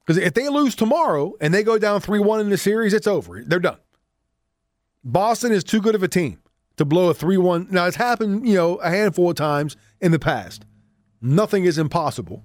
[0.00, 3.42] Because if they lose tomorrow and they go down 3-1 in the series, it's over.
[3.44, 3.78] They're done.
[5.04, 6.40] Boston is too good of a team
[6.76, 7.68] to blow a 3 1.
[7.70, 10.64] Now, it's happened, you know, a handful of times in the past.
[11.20, 12.44] Nothing is impossible.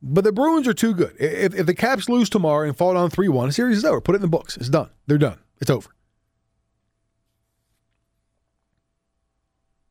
[0.00, 1.16] But the Bruins are too good.
[1.18, 4.00] If, if the Caps lose tomorrow and fall down 3 1, the series is over.
[4.00, 4.56] Put it in the books.
[4.56, 4.90] It's done.
[5.06, 5.38] They're done.
[5.60, 5.90] It's over.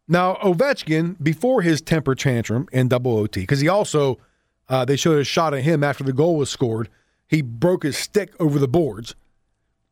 [0.08, 4.20] Now, Ovechkin, before his temper tantrum in double OT, because he also,
[4.70, 6.90] uh, they showed a shot at him after the goal was scored.
[7.28, 9.16] He broke his stick over the boards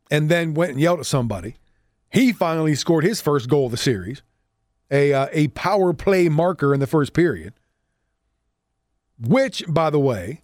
[0.10, 1.58] and then went and yelled at somebody.
[2.10, 4.22] He finally scored his first goal of the series,
[4.90, 7.54] a, uh, a power play marker in the first period,
[9.20, 10.44] which, by the way,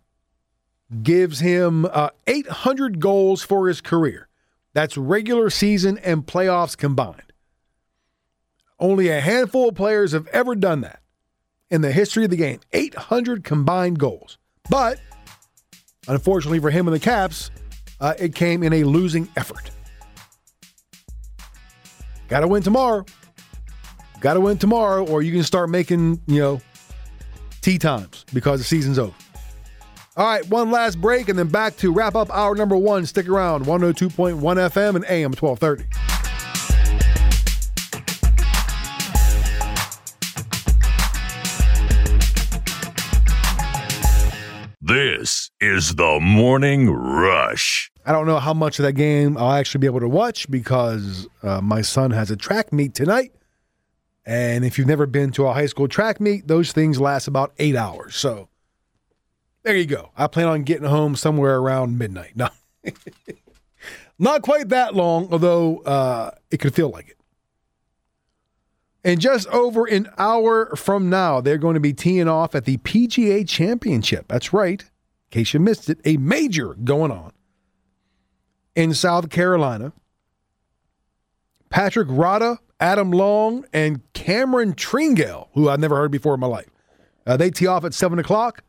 [1.01, 4.27] gives him uh, 800 goals for his career.
[4.73, 7.30] That's regular season and playoffs combined.
[8.81, 11.01] Only a handful of players have ever done that
[11.69, 14.39] in the history of the game 800 combined goals.
[14.71, 14.99] But
[16.07, 17.51] unfortunately for him and the Caps,
[17.99, 19.69] uh, it came in a losing effort.
[22.27, 23.05] Got to win tomorrow.
[24.19, 26.61] Got to win tomorrow, or you can start making, you know,
[27.61, 29.13] tea times because the season's over.
[30.17, 33.05] All right, one last break and then back to wrap up our number one.
[33.05, 36.10] Stick around 102.1 FM and AM 1230.
[45.61, 47.91] Is the Morning Rush.
[48.03, 51.27] I don't know how much of that game I'll actually be able to watch because
[51.43, 53.31] uh, my son has a track meet tonight.
[54.25, 57.53] And if you've never been to a high school track meet, those things last about
[57.59, 58.15] eight hours.
[58.15, 58.49] So
[59.61, 60.09] there you go.
[60.17, 62.33] I plan on getting home somewhere around midnight.
[62.35, 62.49] No,
[64.17, 67.17] not quite that long, although uh, it could feel like it.
[69.03, 72.77] And just over an hour from now, they're going to be teeing off at the
[72.77, 74.25] PGA Championship.
[74.27, 74.83] That's right.
[75.31, 77.31] In case you missed it, a major going on
[78.75, 79.93] in South Carolina.
[81.69, 86.67] Patrick Rada, Adam Long, and Cameron Tringale, who I've never heard before in my life.
[87.25, 88.63] Uh, they tee off at seven o'clock,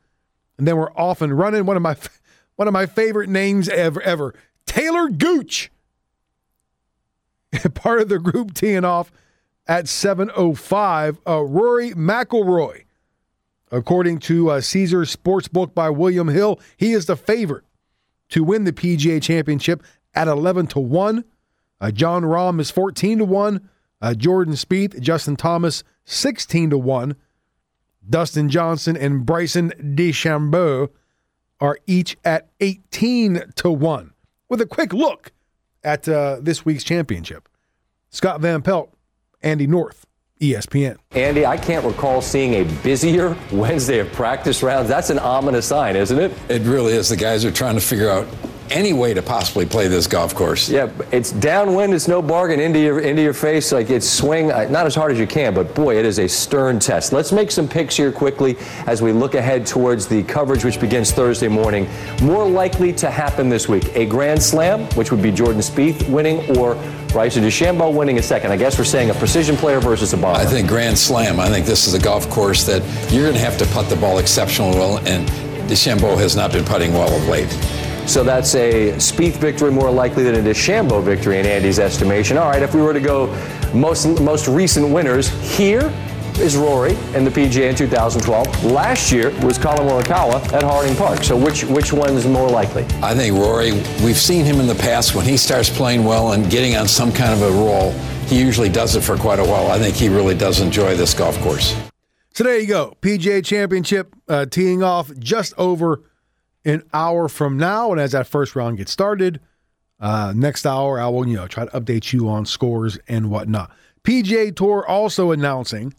[0.57, 1.67] and then we're off and running.
[1.67, 1.97] One of my
[2.57, 5.73] one of my favorite names ever ever, Taylor Gooch,
[7.75, 9.11] part of the group teeing off
[9.67, 11.19] at 7.05.
[11.27, 12.82] Uh, Rory McIlroy,
[13.73, 17.65] according to uh, Caesar Sportsbook by William Hill, he is the favorite
[18.29, 19.83] to win the PGA Championship
[20.15, 21.25] at 11 to 1.
[21.81, 23.69] Uh, Jon Rahm is 14 to 1.
[24.01, 27.17] Uh, Jordan Spieth, Justin Thomas, 16 to 1.
[28.09, 30.91] Dustin Johnson and Bryson DeChambeau
[31.61, 34.13] are each at 18 to 1.
[34.49, 35.33] With a quick look
[35.83, 37.49] at uh, this week's championship.
[38.11, 38.93] Scott Van Pelt
[39.43, 40.07] Andy North,
[40.43, 40.99] ESPN.
[41.13, 44.89] Andy, I can't recall seeing a busier Wednesday of practice rounds.
[44.89, 46.33] That's an ominous sign, isn't it?
[46.49, 47.09] It really is.
[47.09, 48.27] The guys are trying to figure out
[48.73, 50.69] any way to possibly play this golf course.
[50.69, 51.95] Yeah, it's downwind.
[51.95, 53.71] It's no bargain into your into your face.
[53.71, 56.29] Like it's swing uh, not as hard as you can, but boy, it is a
[56.29, 57.13] stern test.
[57.13, 58.57] Let's make some picks here quickly
[58.87, 61.89] as we look ahead towards the coverage, which begins Thursday morning.
[62.23, 66.59] More likely to happen this week: a Grand Slam, which would be Jordan Spieth winning,
[66.59, 66.75] or
[67.09, 68.53] Bryson DeChambeau winning a second.
[68.53, 70.39] I guess we're saying a precision player versus a bomber.
[70.39, 71.39] I think Grand Slam.
[71.39, 73.97] I think this is a golf course that you're going to have to putt the
[73.97, 75.29] ball exceptionally well, and
[75.69, 77.51] DeChambeau has not been putting well of late.
[78.07, 82.37] So that's a Spieth victory more likely than a DeChambeau victory in Andy's estimation.
[82.37, 83.27] All right, if we were to go
[83.73, 85.93] most most recent winners, here
[86.39, 88.65] is Rory in the PGA in 2012.
[88.65, 91.23] Last year was Collin Morikawa at Harding Park.
[91.23, 92.85] So which which one's more likely?
[93.03, 93.73] I think Rory.
[94.05, 97.13] We've seen him in the past when he starts playing well and getting on some
[97.13, 97.93] kind of a roll.
[98.27, 99.71] He usually does it for quite a while.
[99.71, 101.77] I think he really does enjoy this golf course.
[102.35, 102.97] So there you go.
[103.03, 106.03] PGA Championship uh, teeing off just over
[106.65, 107.91] an hour from now.
[107.91, 109.41] And as that first round gets started,
[110.01, 113.71] uh, next hour, I will, you know, try to update you on scores and whatnot.
[114.05, 115.95] PGA Tour also announcing,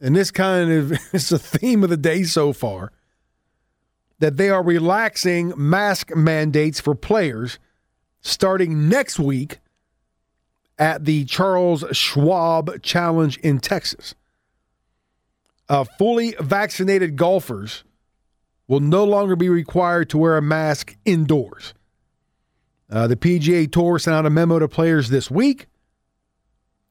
[0.00, 2.92] and this kind of is the theme of the day so far,
[4.18, 7.58] that they are relaxing mask mandates for players
[8.20, 9.58] starting next week
[10.78, 14.14] at the Charles Schwab Challenge in Texas.
[15.68, 17.82] Uh, fully vaccinated golfers
[18.68, 21.74] will no longer be required to wear a mask indoors.
[22.90, 25.66] Uh, the PGA Tour sent out a memo to players this week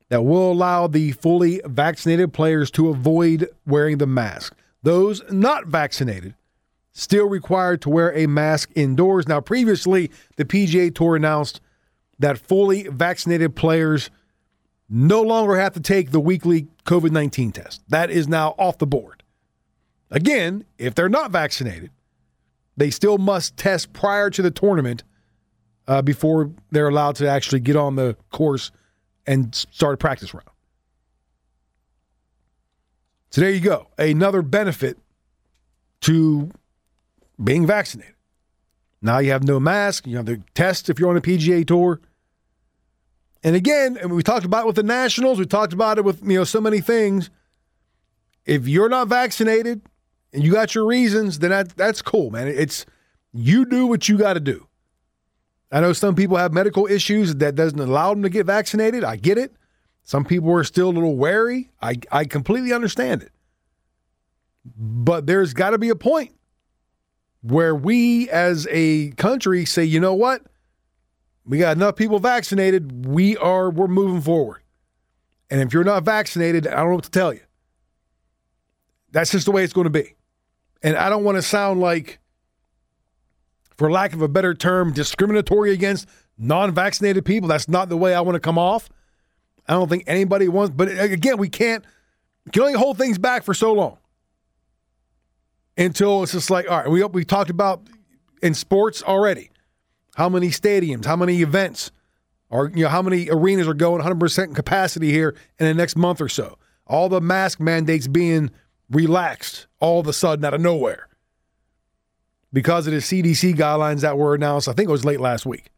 [0.09, 4.55] that will allow the fully vaccinated players to avoid wearing the mask.
[4.84, 6.36] Those not vaccinated
[6.91, 9.28] still required to wear a mask indoors.
[9.28, 11.59] Now, previously, the PGA Tour announced
[12.19, 14.09] that fully vaccinated players
[14.88, 17.82] no longer have to take the weekly COVID 19 test.
[17.89, 19.23] That is now off the board.
[20.11, 21.91] Again, if they're not vaccinated,
[22.77, 25.03] they still must test prior to the tournament
[25.87, 28.71] uh, before they're allowed to actually get on the course
[29.25, 30.47] and start a practice round.
[33.31, 33.87] So there you go.
[33.97, 34.97] Another benefit
[36.01, 36.51] to
[37.43, 38.13] being vaccinated.
[39.01, 41.99] Now you have no mask, you have the test if you're on a PGA tour.
[43.43, 46.21] And again, and we talked about it with the Nationals, we talked about it with
[46.23, 47.29] you know so many things.
[48.45, 49.81] If you're not vaccinated
[50.36, 52.49] and you got your reasons, then that, that's cool, man.
[52.49, 52.86] It's
[53.31, 54.67] you do what you got to do.
[55.71, 59.03] I know some people have medical issues that doesn't allow them to get vaccinated.
[59.03, 59.53] I get it.
[60.03, 61.71] Some people are still a little wary.
[61.81, 63.31] I, I completely understand it.
[64.77, 66.33] But there's got to be a point
[67.41, 70.41] where we as a country say, you know what?
[71.45, 73.05] We got enough people vaccinated.
[73.05, 74.63] We are we're moving forward.
[75.49, 77.41] And if you're not vaccinated, I don't know what to tell you.
[79.11, 80.15] That's just the way it's going to be.
[80.86, 82.19] And I don't want to sound like,
[83.75, 86.07] for lack of a better term, discriminatory against
[86.38, 87.49] non vaccinated people.
[87.49, 88.88] That's not the way I want to come off.
[89.67, 91.83] I don't think anybody wants, but uh, again, we can't,
[92.45, 93.97] we can only hold things back for so long
[95.75, 97.81] until it's just like, all right, we, we talked about
[98.43, 99.49] in sports already
[100.15, 101.91] how many stadiums, how many events,
[102.51, 106.21] or you know, how many arenas are going 100% capacity here in the next month
[106.21, 106.59] or so.
[106.86, 108.51] All the mask mandates being
[108.89, 111.07] relaxed all of a sudden out of nowhere
[112.53, 114.67] because of the CDC guidelines that were announced.
[114.67, 115.71] I think it was late last week.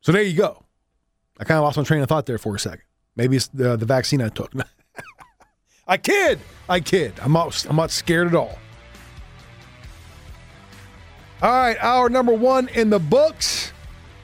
[0.00, 0.64] So there you go.
[1.38, 2.82] I kind of lost my train of thought there for a second.
[3.16, 4.52] Maybe it's the, the vaccine I took.
[5.88, 6.38] I kid.
[6.68, 7.14] I kid.
[7.22, 8.58] I'm not, I'm not scared at all.
[11.40, 13.72] All right, hour number one in the books.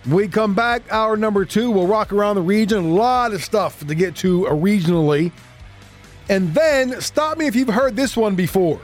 [0.06, 1.70] We come back, hour number two.
[1.70, 2.78] We'll rock around the region.
[2.84, 5.30] A lot of stuff to get to regionally.
[6.28, 8.80] And then, stop me if you've heard this one before.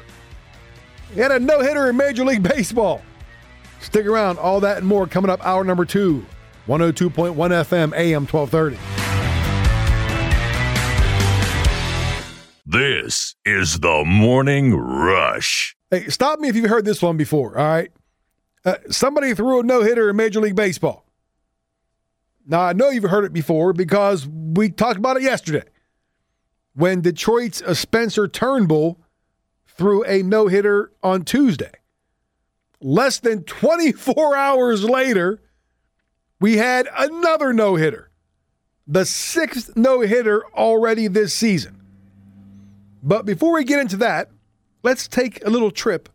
[1.14, 3.03] He had a no hitter in Major League Baseball.
[3.80, 6.24] Stick around, all that and more coming up, hour number two,
[6.68, 8.76] 102.1 FM, AM 1230.
[12.66, 15.74] This is the Morning Rush.
[15.91, 17.91] Hey, stop me if you've heard this one before, all right?
[18.64, 21.07] Uh, somebody threw a no hitter in Major League Baseball.
[22.47, 25.64] Now, I know you've heard it before because we talked about it yesterday
[26.74, 28.98] when Detroit's uh, Spencer Turnbull
[29.66, 31.72] threw a no hitter on Tuesday.
[32.80, 35.40] Less than 24 hours later,
[36.40, 38.10] we had another no hitter,
[38.86, 41.80] the sixth no hitter already this season.
[43.02, 44.30] But before we get into that,
[44.82, 46.08] let's take a little trip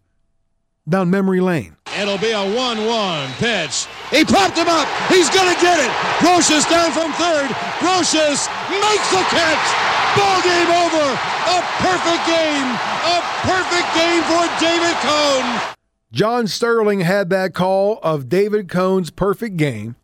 [0.87, 1.75] down memory lane.
[1.99, 3.87] It'll be a 1 1 pitch.
[4.11, 4.87] He popped him up.
[5.09, 5.89] He's going to get it.
[6.21, 7.49] Brosius down from third.
[7.79, 9.94] Brosius makes the catch.
[10.15, 11.05] Ball game over.
[11.05, 12.69] A perfect game.
[13.05, 15.75] A perfect game for David Cone.
[16.11, 19.95] John Sterling had that call of David Cone's perfect game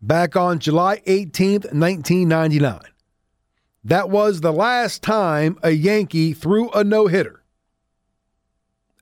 [0.00, 2.80] back on July 18th, 1999.
[3.82, 7.42] That was the last time a Yankee threw a no hitter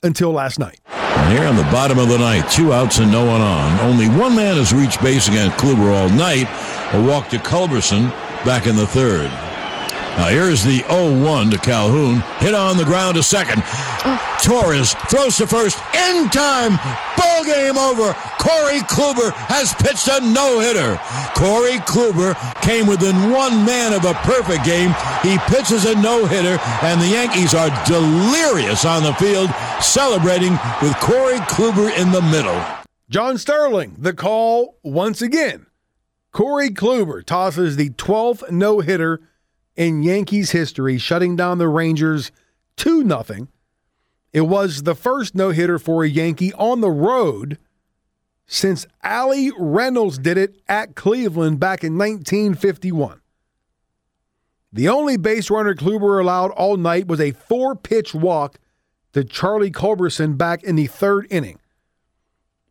[0.03, 0.81] until last night.
[1.29, 3.81] Here on the bottom of the ninth, two outs and no one on.
[3.81, 6.49] Only one man has reached base against Kluber all night.
[6.95, 8.11] A walk to Culberson
[8.45, 9.31] back in the third.
[10.17, 12.21] Now here's the 0-1 to Calhoun.
[12.39, 13.63] Hit on the ground to second.
[14.43, 16.79] Torres throws to first in time.
[17.17, 18.13] Ball game over.
[18.39, 21.01] Corey Kluber has pitched a no-hitter.
[21.35, 24.95] Corey Kluber came within one man of a perfect game.
[25.23, 29.51] He pitches a no-hitter, and the Yankees are delirious on the field,
[29.81, 30.53] celebrating
[30.83, 32.61] with Corey Kluber in the middle.
[33.09, 35.67] John Sterling, the call once again.
[36.33, 39.21] Corey Kluber tosses the 12th no hitter
[39.77, 42.31] in Yankees history, shutting down the Rangers
[42.77, 43.49] 2 0.
[44.33, 47.59] It was the first no hitter for a Yankee on the road
[48.47, 53.21] since Allie Reynolds did it at Cleveland back in 1951.
[54.73, 58.59] The only base runner Kluber allowed all night was a four pitch walk
[59.13, 61.59] to Charlie Culberson back in the third inning.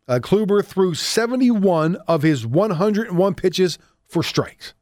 [0.08, 4.74] Uh, Kluber threw 71 of his 101 pitches for strikes.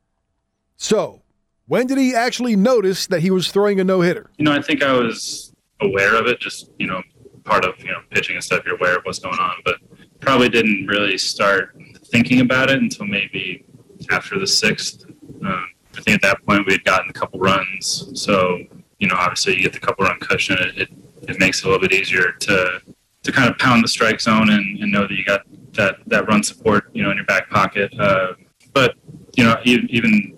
[0.76, 1.22] So,
[1.70, 4.28] when did he actually notice that he was throwing a no hitter?
[4.38, 7.00] You know, I think I was aware of it, just, you know,
[7.44, 9.76] part of, you know, pitching and stuff, you're aware of what's going on, but
[10.18, 13.64] probably didn't really start thinking about it until maybe
[14.10, 15.04] after the sixth.
[15.44, 15.66] Um,
[15.96, 18.10] I think at that point we had gotten a couple runs.
[18.20, 18.58] So,
[18.98, 20.88] you know, obviously you get the couple run cushion, it, it,
[21.28, 22.80] it makes it a little bit easier to
[23.22, 25.42] to kind of pound the strike zone and, and know that you got
[25.74, 27.92] that, that run support, you know, in your back pocket.
[28.00, 28.32] Uh,
[28.72, 28.96] but,
[29.36, 30.36] you know, even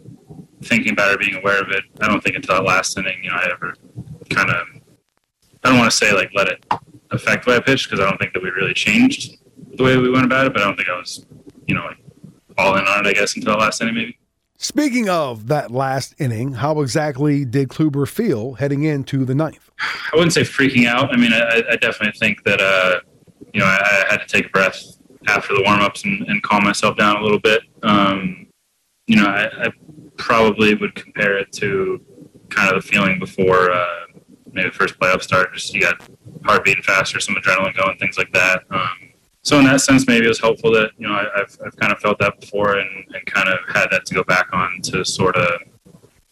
[0.62, 3.30] thinking about it, being aware of it, I don't think until that last inning, you
[3.30, 3.74] know, I ever
[4.30, 4.66] kind of,
[5.64, 6.64] I don't want to say like let it
[7.10, 9.38] affect the way I pitched because I don't think that we really changed
[9.74, 11.26] the way we went about it, but I don't think I was,
[11.66, 11.98] you know, like
[12.58, 14.18] all in on it, I guess, until the last inning maybe.
[14.58, 19.70] Speaking of that last inning, how exactly did Kluber feel heading into the ninth?
[19.80, 21.12] I wouldn't say freaking out.
[21.12, 23.00] I mean, I, I definitely think that uh,
[23.52, 24.80] you know I, I, had to take a breath
[25.26, 27.62] after the warm-ups and, and calm myself down a little bit.
[27.82, 28.46] Um,
[29.08, 29.72] you know, I, I,
[30.22, 32.00] probably would compare it to
[32.48, 34.06] kind of the feeling before uh,
[34.52, 35.52] maybe the first playoff start.
[35.52, 36.00] Just you got
[36.44, 38.62] heart beating faster, some adrenaline going, things like that.
[38.70, 39.12] Um,
[39.42, 41.92] so in that sense, maybe it was helpful that you know I, have I've kind
[41.92, 45.04] of felt that before and, and kind of had that to go back on to
[45.04, 45.60] sort of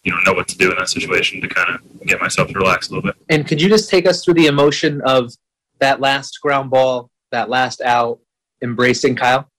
[0.03, 2.53] you know know what to do in that situation to kind of get myself to
[2.53, 3.15] relax a little bit.
[3.29, 5.33] And could you just take us through the emotion of
[5.79, 8.19] that last ground ball, that last out,
[8.61, 9.49] embracing Kyle?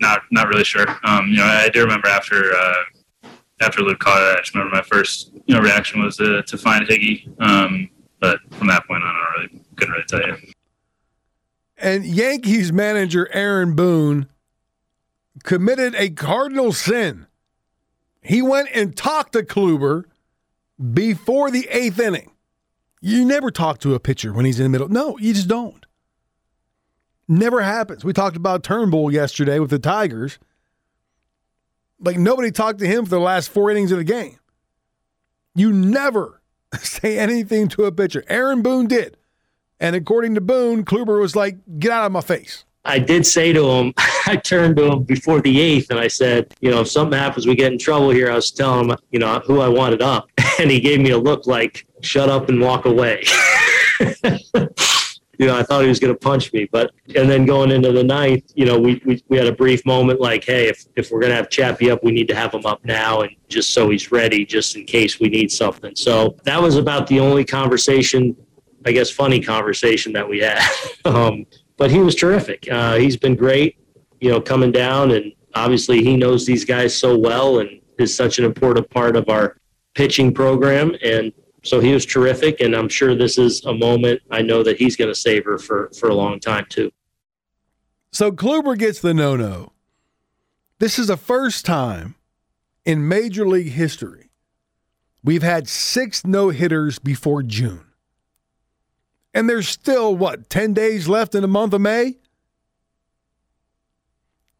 [0.00, 0.86] Not not really sure.
[1.04, 2.74] Um, you know, I do remember after uh,
[3.60, 6.58] after Luke caught it, I just remember my first you know reaction was to, to
[6.58, 7.28] find Higgy.
[7.40, 7.90] Um,
[8.20, 10.36] but from that point on, I really couldn't really tell you.
[11.76, 14.28] And Yankees manager Aaron Boone
[15.44, 17.26] committed a cardinal sin.
[18.20, 20.04] He went and talked to Kluber
[20.92, 22.32] before the eighth inning.
[23.00, 24.88] You never talk to a pitcher when he's in the middle.
[24.88, 25.86] No, you just don't.
[27.28, 28.04] Never happens.
[28.04, 30.38] We talked about Turnbull yesterday with the Tigers.
[32.00, 34.38] Like nobody talked to him for the last four innings of the game.
[35.54, 36.40] You never
[36.78, 38.24] say anything to a pitcher.
[38.28, 39.16] Aaron Boone did.
[39.80, 42.64] And according to Boone, Kluber was like, get out of my face.
[42.84, 43.92] I did say to him,
[44.26, 47.46] I turned to him before the eighth and I said, you know, if something happens,
[47.46, 48.30] we get in trouble here.
[48.30, 50.28] I was telling him, you know, who I wanted up.
[50.60, 53.22] And he gave me a look like, shut up and walk away.
[55.38, 56.68] You know, I thought he was going to punch me.
[56.70, 59.86] But, and then going into the ninth, you know, we, we, we had a brief
[59.86, 62.52] moment like, hey, if, if we're going to have Chappie up, we need to have
[62.52, 63.22] him up now.
[63.22, 65.94] And just so he's ready, just in case we need something.
[65.96, 68.36] So that was about the only conversation
[68.86, 70.60] I guess, funny conversation that we had.
[71.04, 72.66] um, but he was terrific.
[72.70, 73.76] Uh, he's been great,
[74.20, 78.38] you know, coming down, and obviously he knows these guys so well and is such
[78.38, 79.56] an important part of our
[79.94, 80.94] pitching program.
[81.04, 81.32] And
[81.68, 84.96] so he was terrific, and I'm sure this is a moment I know that he's
[84.96, 86.90] going to savor for for a long time too.
[88.10, 89.72] So Kluber gets the no-no.
[90.78, 92.14] This is the first time
[92.84, 94.30] in Major League history
[95.22, 97.84] we've had six no-hitters before June.
[99.34, 102.16] And there's still, what, 10 days left in the month of May?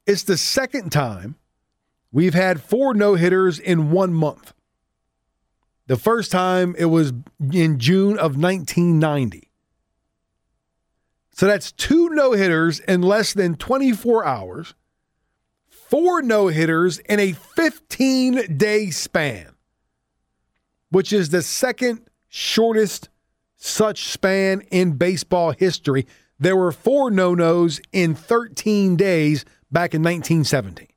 [0.07, 1.37] It's the second time
[2.13, 4.53] we've had four no hitters in one month.
[5.89, 7.15] The first time it was
[7.51, 9.51] in June of 1990.
[11.33, 14.75] So that's two no hitters in less than 24 hours,
[15.71, 19.55] four no hitters in a 15 day span,
[20.91, 23.09] which is the second shortest
[23.57, 26.07] such span in baseball history.
[26.39, 30.88] There were four no nos in 13 days back in 1917.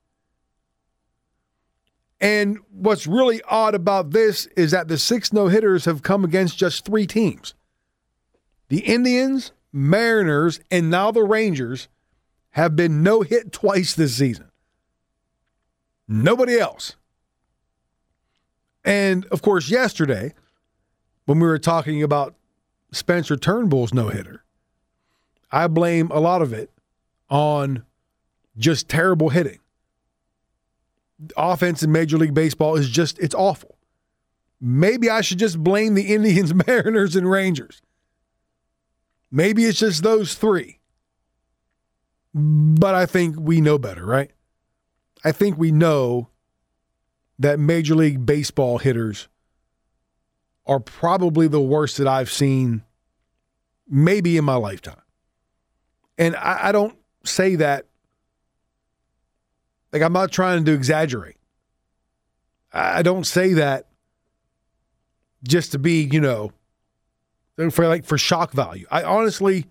[2.21, 6.57] And what's really odd about this is that the six no hitters have come against
[6.57, 7.55] just three teams
[8.69, 11.89] the Indians, Mariners, and now the Rangers
[12.51, 14.49] have been no hit twice this season.
[16.07, 16.95] Nobody else.
[18.85, 20.33] And of course, yesterday,
[21.25, 22.35] when we were talking about
[22.91, 24.43] Spencer Turnbull's no hitter,
[25.51, 26.69] I blame a lot of it
[27.29, 27.83] on
[28.57, 29.60] just terrible hitting.
[31.37, 33.77] Offense in Major League Baseball is just, it's awful.
[34.59, 37.81] Maybe I should just blame the Indians, Mariners, and Rangers.
[39.31, 40.79] Maybe it's just those three.
[42.33, 44.31] But I think we know better, right?
[45.23, 46.29] I think we know
[47.39, 49.27] that Major League Baseball hitters
[50.65, 52.83] are probably the worst that I've seen
[53.87, 55.01] maybe in my lifetime.
[56.17, 56.95] And I, I don't
[57.25, 57.87] say that
[59.91, 61.37] like I'm not trying to exaggerate.
[62.73, 63.87] I don't say that
[65.43, 66.53] just to be, you know,
[67.71, 68.85] for like for shock value.
[68.89, 69.65] I honestly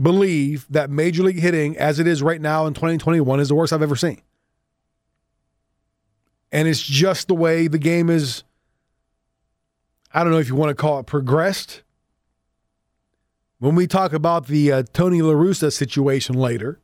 [0.00, 3.72] believe that major league hitting as it is right now in 2021 is the worst
[3.72, 4.22] I've ever seen.
[6.50, 8.44] And it's just the way the game is
[10.14, 11.82] I don't know if you want to call it progressed.
[13.58, 16.80] When we talk about the uh, Tony LaRussa situation later,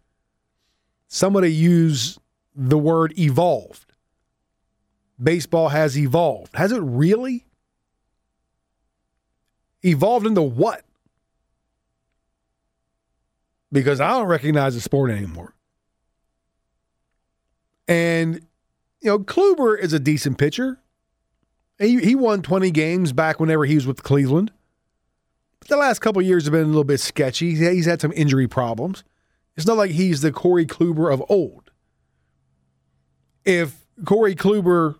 [1.08, 2.18] somebody use
[2.54, 3.86] the word evolved.
[5.20, 6.54] Baseball has evolved.
[6.54, 7.46] Has it really?
[9.82, 10.84] Evolved into what?
[13.72, 15.54] Because I don't recognize the sport anymore.
[17.86, 18.36] And,
[19.00, 20.78] you know, Kluber is a decent pitcher.
[21.78, 24.52] He, he won 20 games back whenever he was with Cleveland.
[25.60, 27.54] But the last couple years have been a little bit sketchy.
[27.54, 29.04] He's had some injury problems.
[29.58, 31.72] It's not like he's the Corey Kluber of old.
[33.44, 34.94] If Corey Kluber,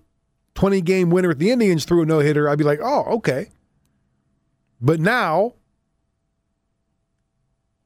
[0.57, 3.51] 20 game winner with the Indians, threw a no hitter, I'd be like, oh, okay.
[4.81, 5.55] But now,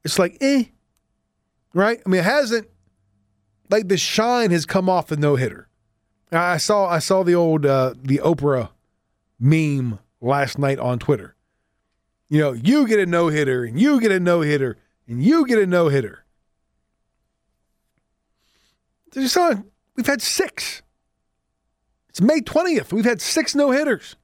[0.03, 0.63] it's like, eh.
[1.75, 2.01] Right?
[2.03, 2.67] I mean, it hasn't,
[3.69, 5.67] like the shine has come off the no hitter.
[6.31, 8.69] I saw I saw the old uh, the Oprah
[9.39, 11.35] meme last night on Twitter.
[12.29, 15.45] You know, you get a no hitter, and you get a no hitter, and you
[15.45, 16.22] get a no hitter.
[19.15, 20.81] We've had six.
[22.09, 22.91] It's May 20th.
[22.91, 24.15] We've had six no hitters.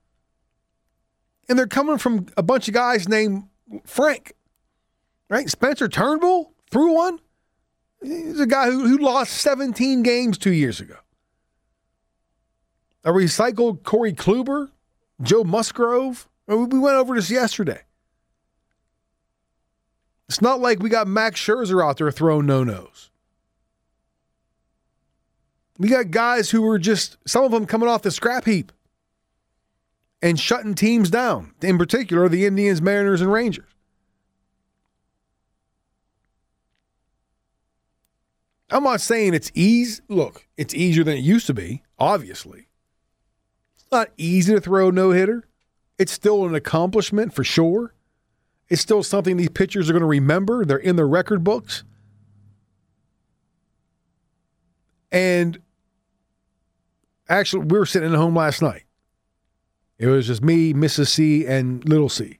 [1.48, 3.46] And they're coming from a bunch of guys named
[3.86, 4.34] Frank,
[5.30, 5.50] right?
[5.50, 7.20] Spencer Turnbull threw one.
[8.02, 10.96] He's a guy who, who lost 17 games two years ago.
[13.04, 14.70] A recycled Corey Kluber,
[15.22, 16.30] Joe Musgrove.
[16.48, 17.82] We went over this yesterday.
[20.28, 23.10] It's not like we got Max Scherzer out there throwing no nos.
[25.80, 28.74] We got guys who were just, some of them coming off the scrap heap
[30.22, 33.66] and shutting teams down, in particular the Indians, Mariners, and Rangers.
[38.70, 40.02] I'm not saying it's easy.
[40.10, 42.68] Look, it's easier than it used to be, obviously.
[43.76, 45.48] It's not easy to throw a no hitter.
[45.98, 47.94] It's still an accomplishment for sure.
[48.68, 50.66] It's still something these pitchers are going to remember.
[50.66, 51.84] They're in their record books.
[55.12, 55.60] And
[57.30, 58.84] actually, we were sitting at home last night.
[59.98, 61.08] It was just me, Mrs.
[61.08, 62.40] C, and Little C.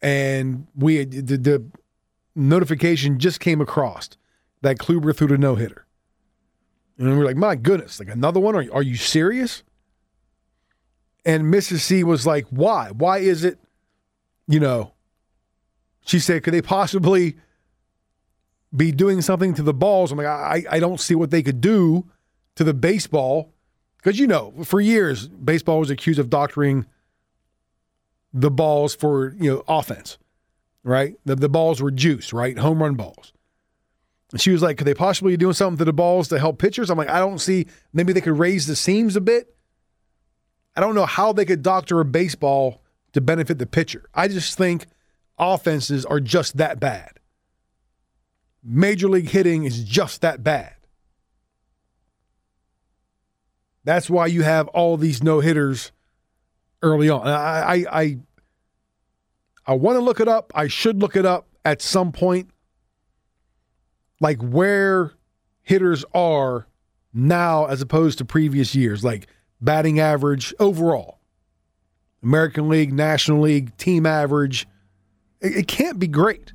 [0.00, 1.64] And we the, the
[2.34, 4.10] notification just came across
[4.62, 5.86] that Kluber threw the no hitter.
[6.96, 8.54] And we are like, my goodness, like another one?
[8.54, 9.62] Are, are you serious?
[11.24, 11.80] And Mrs.
[11.80, 12.90] C was like, why?
[12.90, 13.58] Why is it,
[14.46, 14.94] you know,
[16.04, 17.36] she said, could they possibly
[18.74, 20.10] be doing something to the balls?
[20.10, 22.08] I'm like, I, I don't see what they could do
[22.56, 23.52] to the baseball
[23.98, 26.86] because you know, for years, baseball was accused of doctoring
[28.32, 30.18] the balls for you know offense,
[30.82, 31.14] right?
[31.24, 32.58] The, the balls were juice, right?
[32.58, 33.32] Home run balls.
[34.32, 36.58] And she was like, could they possibly be doing something to the balls to help
[36.58, 36.90] pitchers?
[36.90, 37.66] I'm like, I don't see.
[37.92, 39.54] Maybe they could raise the seams a bit.
[40.76, 42.82] I don't know how they could doctor a baseball
[43.12, 44.08] to benefit the pitcher.
[44.14, 44.86] I just think
[45.38, 47.12] offenses are just that bad.
[48.62, 50.74] Major league hitting is just that bad.
[53.88, 55.92] That's why you have all these no hitters
[56.82, 57.26] early on.
[57.26, 58.18] I, I, I,
[59.66, 60.52] I want to look it up.
[60.54, 62.50] I should look it up at some point,
[64.20, 65.12] like where
[65.62, 66.66] hitters are
[67.14, 69.26] now as opposed to previous years, like
[69.58, 71.20] batting average overall,
[72.22, 74.68] American League, National League, team average.
[75.40, 76.52] It, it can't be great.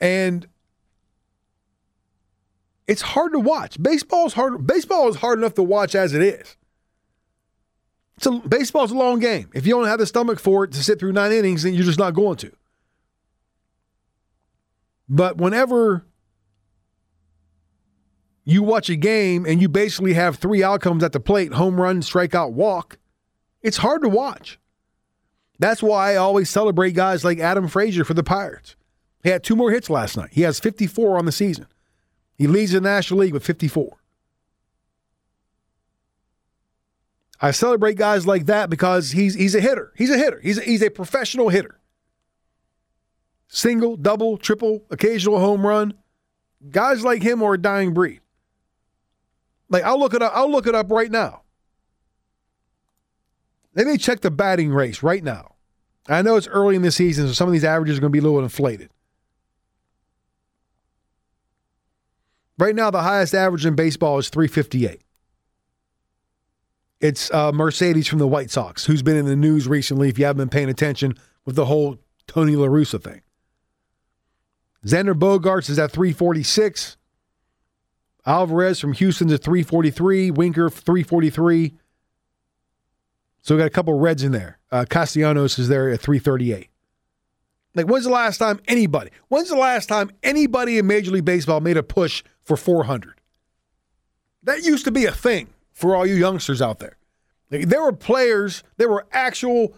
[0.00, 0.48] And
[2.92, 3.82] it's hard to watch.
[3.82, 4.66] Baseball is hard.
[4.66, 6.56] Baseball is hard enough to watch as it is.
[8.18, 9.50] So baseball's a long game.
[9.54, 11.84] If you don't have the stomach for it to sit through nine innings, then you're
[11.84, 12.52] just not going to.
[15.08, 16.04] But whenever
[18.44, 22.00] you watch a game and you basically have three outcomes at the plate home run,
[22.00, 22.98] strikeout, walk
[23.62, 24.58] it's hard to watch.
[25.58, 28.74] That's why I always celebrate guys like Adam Frazier for the Pirates.
[29.22, 30.30] He had two more hits last night.
[30.32, 31.66] He has 54 on the season.
[32.42, 33.98] He leads the National League with 54.
[37.40, 39.92] I celebrate guys like that because he's he's a hitter.
[39.96, 40.40] He's a hitter.
[40.40, 41.78] He's a, he's a professional hitter.
[43.46, 45.94] Single, double, triple, occasional home run.
[46.68, 48.22] Guys like him are a dying breed.
[49.68, 50.32] Like I'll look it up.
[50.34, 51.42] I'll look it up right now.
[53.76, 55.54] Let me check the batting race right now.
[56.08, 58.12] I know it's early in the season, so some of these averages are going to
[58.12, 58.90] be a little inflated.
[62.58, 65.00] Right now, the highest average in baseball is 358.
[67.00, 70.24] It's uh, Mercedes from the White Sox, who's been in the news recently, if you
[70.24, 71.98] haven't been paying attention with the whole
[72.28, 73.22] Tony La Russa thing.
[74.86, 76.96] Xander Bogaerts is at 346.
[78.24, 80.30] Alvarez from Houston's at 343.
[80.30, 81.74] Winker, 343.
[83.40, 84.58] So we got a couple Reds in there.
[84.70, 86.68] Uh, Castellanos is there at 338.
[87.74, 91.60] Like, when's the last time anybody, when's the last time anybody in Major League Baseball
[91.60, 93.20] made a push for 400?
[94.42, 96.98] That used to be a thing for all you youngsters out there.
[97.50, 99.74] Like, there were players, there were actual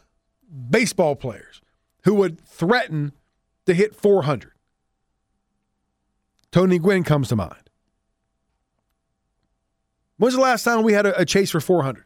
[0.70, 1.60] baseball players
[2.02, 3.12] who would threaten
[3.66, 4.52] to hit 400.
[6.50, 7.70] Tony Gwynn comes to mind.
[10.16, 12.04] When's the last time we had a, a chase for 400?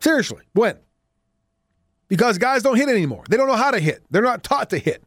[0.00, 0.78] Seriously, when?
[2.08, 3.24] Because guys don't hit anymore.
[3.28, 4.02] They don't know how to hit.
[4.10, 5.02] They're not taught to hit.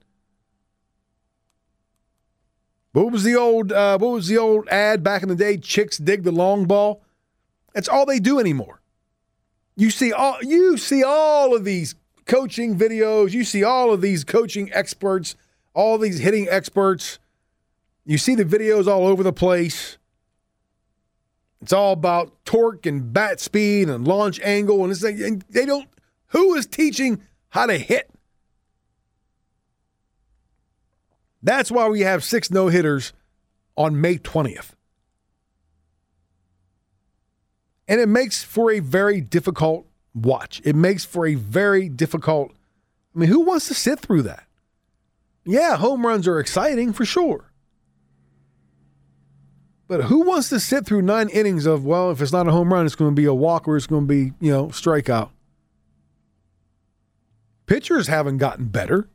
[2.91, 5.57] What was the old uh, what was the old ad back in the day?
[5.57, 7.01] Chicks dig the long ball.
[7.73, 8.81] That's all they do anymore.
[9.75, 11.95] You see all you see all of these
[12.25, 15.35] coaching videos, you see all of these coaching experts,
[15.73, 17.19] all these hitting experts.
[18.05, 19.97] You see the videos all over the place.
[21.61, 25.87] It's all about torque and bat speed and launch angle, and it's and they don't.
[26.29, 28.09] Who is teaching how to hit?
[31.41, 33.13] That's why we have six no hitters
[33.75, 34.71] on May 20th.
[37.87, 40.61] And it makes for a very difficult watch.
[40.63, 42.51] It makes for a very difficult.
[43.15, 44.43] I mean, who wants to sit through that?
[45.43, 47.51] Yeah, home runs are exciting for sure.
[49.87, 52.71] But who wants to sit through nine innings of, well, if it's not a home
[52.71, 55.31] run, it's going to be a walk or it's going to be, you know, strikeout?
[57.69, 59.07] Pitchers haven't gotten better.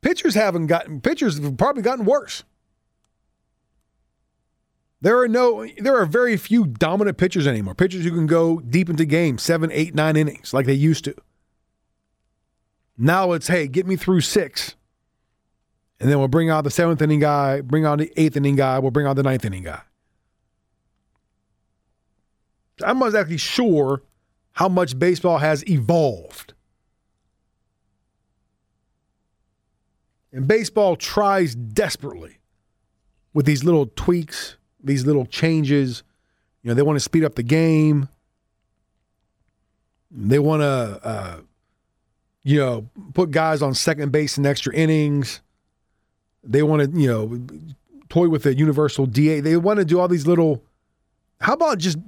[0.00, 2.42] Pitchers haven't gotten, pitchers have probably gotten worse.
[5.00, 7.76] There are no, there are very few dominant pitchers anymore.
[7.76, 11.14] Pitchers who can go deep into games, seven, eight, nine innings like they used to.
[12.98, 14.74] Now it's, hey, get me through six
[16.00, 18.80] and then we'll bring out the seventh inning guy, bring out the eighth inning guy,
[18.80, 19.82] we'll bring out the ninth inning guy.
[22.82, 24.02] I'm not exactly sure
[24.54, 26.54] how much baseball has evolved.
[30.32, 32.38] And baseball tries desperately
[33.32, 36.02] with these little tweaks, these little changes.
[36.62, 38.08] You know, they want to speed up the game.
[40.10, 41.36] They want to, uh,
[42.42, 45.40] you know, put guys on second base in extra innings.
[46.42, 47.40] They want to, you know,
[48.08, 49.42] toy with the universal DH.
[49.42, 50.62] They want to do all these little.
[51.40, 51.98] How about just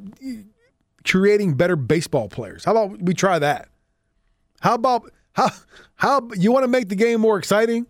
[1.04, 2.64] creating better baseball players?
[2.64, 3.68] How about we try that?
[4.60, 5.50] How about how
[5.94, 7.86] how you want to make the game more exciting?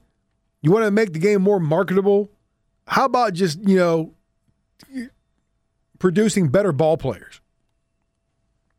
[0.62, 2.30] You want to make the game more marketable?
[2.86, 4.14] How about just, you know,
[5.98, 7.40] producing better ball players?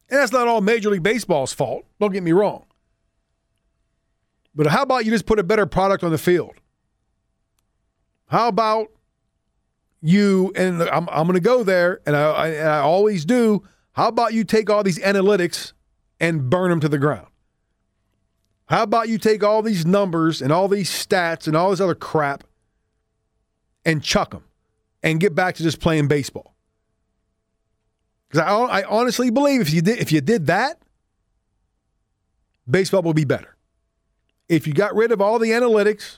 [0.09, 1.85] And that's not all Major League Baseball's fault.
[1.99, 2.65] Don't get me wrong.
[4.55, 6.53] But how about you just put a better product on the field?
[8.27, 8.87] How about
[10.01, 13.63] you, and I'm, I'm going to go there, and I, I, and I always do.
[13.93, 15.73] How about you take all these analytics
[16.19, 17.27] and burn them to the ground?
[18.73, 21.93] How about you take all these numbers and all these stats and all this other
[21.93, 22.43] crap
[23.85, 24.45] and chuck them
[25.03, 26.55] and get back to just playing baseball?
[28.27, 30.81] Because I, I honestly believe if you did if you did that,
[32.67, 33.55] baseball will be better.
[34.49, 36.17] If you got rid of all the analytics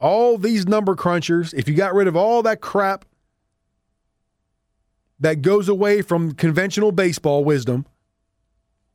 [0.00, 3.04] all these number crunchers, if you got rid of all that crap
[5.20, 7.86] that goes away from conventional baseball wisdom,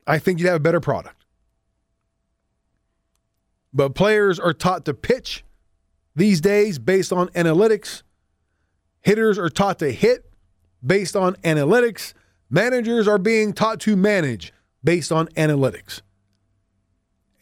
[0.05, 1.16] I think you'd have a better product.
[3.78, 5.45] But players are taught to pitch
[6.15, 8.01] these days based on analytics.
[9.01, 10.25] Hitters are taught to hit
[10.84, 12.15] based on analytics.
[12.49, 14.51] Managers are being taught to manage
[14.84, 16.01] based on analytics.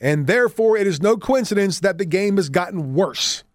[0.01, 3.45] And therefore, it is no coincidence that the game has gotten worse.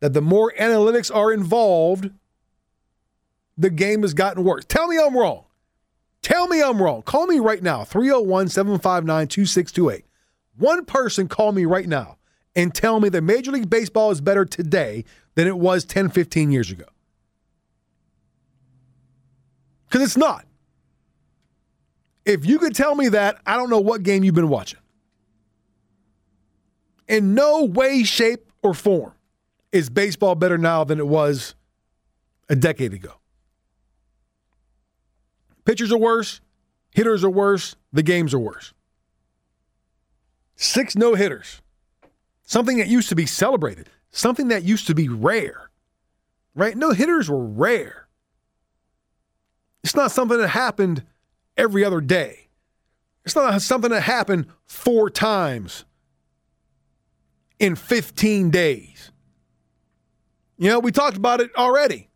[0.00, 2.10] That the more analytics are involved,
[3.56, 4.64] the game has gotten worse.
[4.64, 5.44] Tell me I'm wrong.
[6.22, 7.02] Tell me I'm wrong.
[7.02, 10.06] Call me right now, 301 759 2628.
[10.58, 12.16] One person call me right now
[12.54, 15.04] and tell me that Major League Baseball is better today
[15.34, 16.86] than it was 10, 15 years ago.
[19.88, 20.44] Because it's not.
[22.24, 24.80] If you could tell me that, I don't know what game you've been watching.
[27.06, 29.12] In no way, shape, or form
[29.70, 31.54] is baseball better now than it was
[32.48, 33.12] a decade ago.
[35.64, 36.40] Pitchers are worse,
[36.90, 38.72] hitters are worse, the games are worse.
[40.56, 41.60] Six no hitters,
[42.42, 45.70] something that used to be celebrated, something that used to be rare,
[46.54, 46.76] right?
[46.76, 48.08] No hitters were rare.
[49.84, 51.04] It's not something that happened
[51.56, 52.48] every other day.
[53.24, 55.84] It's not something that happened four times
[57.58, 59.10] in 15 days.
[60.58, 62.08] You know, we talked about it already.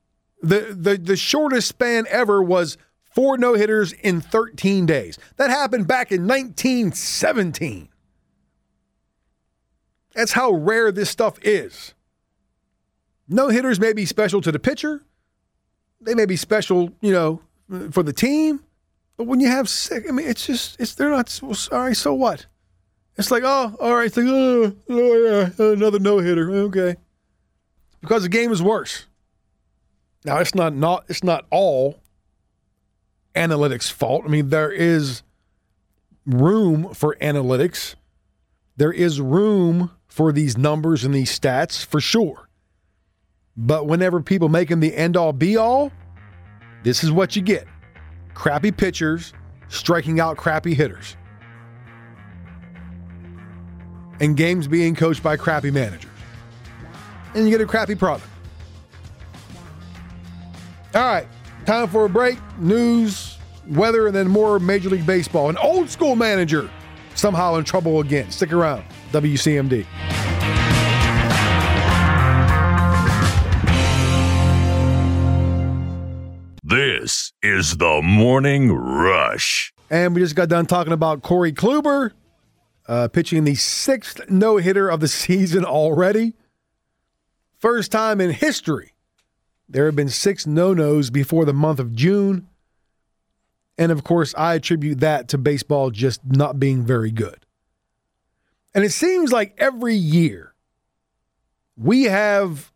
[0.43, 2.79] The the the shortest span ever was
[3.15, 5.19] four no-hitters in 13 days.
[5.37, 7.91] That happened back in 1917.
[10.15, 11.95] That's how rare this stuff is.
[13.29, 15.03] No-hitters may be special to the pitcher.
[16.01, 17.43] They may be special, you know,
[17.93, 18.65] for the team.
[19.17, 22.15] But when you have six, I mean, it's just, it's, they're not, well, sorry, so
[22.15, 22.47] what?
[23.17, 26.51] It's like, oh, all right, it's like, oh, oh yeah, another no hitter.
[26.51, 26.97] Okay.
[28.01, 29.05] Because the game is worse.
[30.25, 32.01] Now, it's not, not, it's not all
[33.35, 34.25] analytics' fault.
[34.25, 35.23] I mean, there is
[36.27, 37.95] room for analytics,
[38.77, 42.49] there is room for these numbers and these stats for sure.
[43.57, 45.93] But whenever people make them the end all be all,
[46.83, 47.67] this is what you get
[48.35, 49.33] crappy pitchers
[49.69, 51.17] striking out crappy hitters,
[54.21, 56.11] and games being coached by crappy managers.
[57.35, 58.27] And you get a crappy product.
[60.95, 61.29] All right,
[61.67, 62.39] time for a break.
[62.59, 63.39] News,
[63.69, 65.49] weather, and then more Major League Baseball.
[65.49, 66.69] An old school manager
[67.15, 68.31] somehow in trouble again.
[68.33, 68.85] Stick around.
[69.13, 69.87] WCMD.
[76.63, 79.73] This is the Morning Rush.
[79.91, 82.13] And we just got done talking about Corey Kluber
[82.87, 86.35] uh, pitching the sixth no hitter of the season already.
[87.59, 88.95] First time in history.
[89.69, 92.49] There have been six no nos before the month of June.
[93.79, 97.47] And of course, I attribute that to baseball just not being very good.
[98.75, 100.55] And it seems like every year
[101.77, 102.73] we have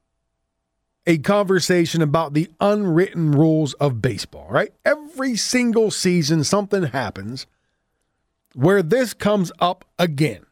[1.06, 4.72] a conversation about the unwritten rules of baseball, right?
[4.84, 7.46] Every single season, something happens
[8.54, 10.46] where this comes up again.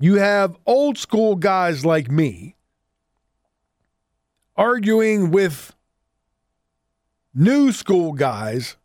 [0.00, 2.56] You have old school guys like me
[4.56, 5.74] arguing with
[7.32, 8.76] new school guys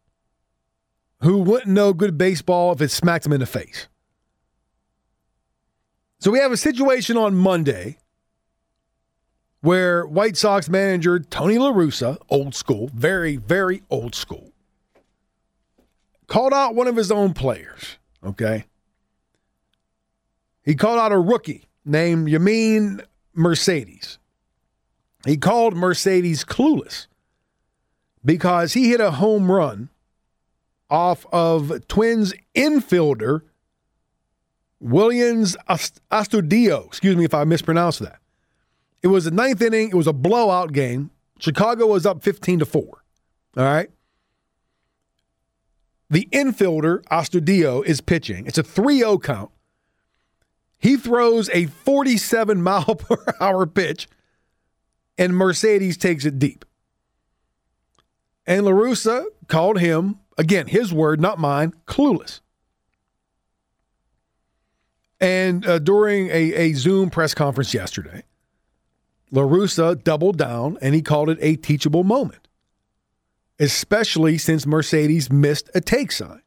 [1.22, 3.88] who wouldn't know good baseball if it smacked them in the face.
[6.26, 8.00] So we have a situation on Monday
[9.62, 14.52] where White Sox manager Tony La Russa, old school, very, very old school,
[16.26, 18.00] called out one of his own players.
[18.26, 18.66] Okay.
[20.64, 23.06] He called out a rookie named Yermin
[23.36, 24.18] Mercedes.
[25.28, 27.06] He called Mercedes clueless
[28.26, 29.90] because he hit a home run
[30.90, 33.44] off of Twins infielder
[34.86, 35.56] Willians
[36.12, 36.86] Astudillo.
[36.86, 38.20] Excuse me if I mispronounced that.
[39.02, 39.90] It was the ninth inning.
[39.90, 41.10] It was a blowout game.
[41.40, 42.84] Chicago was up 15 to 4.
[42.84, 42.94] All
[43.64, 43.90] right.
[46.10, 48.46] The infielder, Astudillo, is pitching.
[48.46, 49.52] It's a 3 0 count.
[50.78, 54.08] He throws a 47 mile per hour pitch,
[55.18, 56.64] and Mercedes takes it deep.
[58.46, 62.42] And La Russa called him, again, his word, not mine, clueless.
[65.20, 68.24] And uh, during a, a Zoom press conference yesterday,
[69.32, 72.48] La Russa doubled down and he called it a teachable moment,
[73.60, 76.42] especially since Mercedes missed a take sign.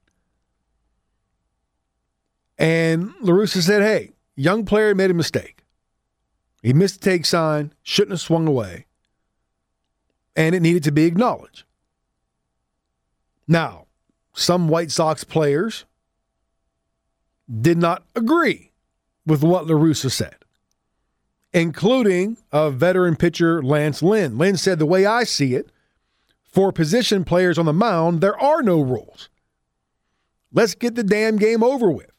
[2.59, 5.65] And La Russa said, hey, young player made a mistake.
[6.63, 8.87] He missed a take sign, shouldn't have swung away,
[10.37, 11.65] and it needed to be acknowledged.
[13.47, 13.87] Now,
[14.35, 15.85] some White Sox players
[17.61, 18.73] did not agree
[19.27, 20.37] with what La Russa said.
[21.53, 24.37] including a veteran pitcher, Lance Lynn.
[24.37, 25.71] Lynn said, The way I see it,
[26.45, 29.29] for position players on the mound, there are no rules.
[30.53, 32.11] Let's get the damn game over with.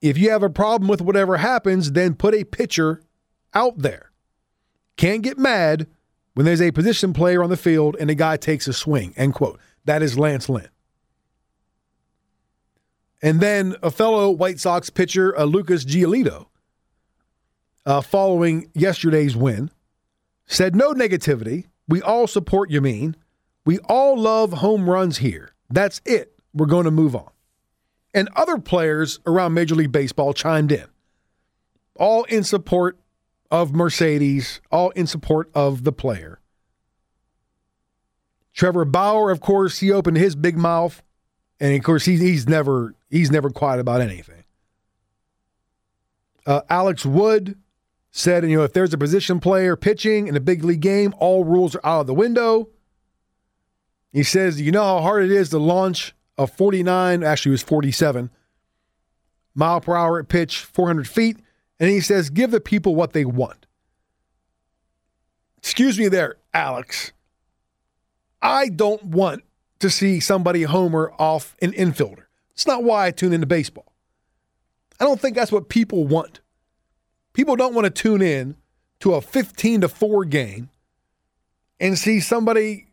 [0.00, 3.02] If you have a problem with whatever happens, then put a pitcher
[3.54, 4.10] out there.
[4.96, 5.88] Can't get mad
[6.34, 9.14] when there's a position player on the field and a guy takes a swing.
[9.16, 9.58] End quote.
[9.84, 10.68] That is Lance Lynn.
[13.20, 16.46] And then a fellow White Sox pitcher, uh, Lucas Giolito,
[17.84, 19.70] uh, following yesterday's win,
[20.46, 21.66] said no negativity.
[21.88, 23.14] We all support Yermín.
[23.64, 25.54] We all love home runs here.
[25.68, 26.38] That's it.
[26.54, 27.30] We're going to move on.
[28.14, 30.86] And other players around Major League Baseball chimed in,
[31.94, 32.98] all in support
[33.50, 36.40] of Mercedes, all in support of the player.
[38.54, 41.02] Trevor Bauer, of course, he opened his big mouth,
[41.60, 44.44] and of course, he's, he's never he's never quiet about anything.
[46.46, 47.58] Uh, Alex Wood
[48.10, 51.44] said, you know, if there's a position player pitching in a big league game, all
[51.44, 52.68] rules are out of the window.
[54.12, 57.62] He says, you know how hard it is to launch a 49, actually it was
[57.62, 58.30] 47
[59.54, 61.38] mile per hour at pitch, 400 feet.
[61.80, 63.66] And he says, give the people what they want.
[65.58, 67.12] Excuse me there, Alex.
[68.40, 69.42] I don't want
[69.80, 72.24] to see somebody homer off an infielder.
[72.52, 73.92] It's not why I tune into baseball.
[75.00, 76.40] I don't think that's what people want.
[77.32, 78.56] People don't want to tune in
[79.00, 80.70] to a 15 to 4 game
[81.78, 82.88] and see somebody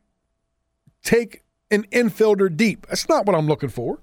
[1.04, 2.86] take an infielder deep.
[2.88, 4.00] That's not what I'm looking for.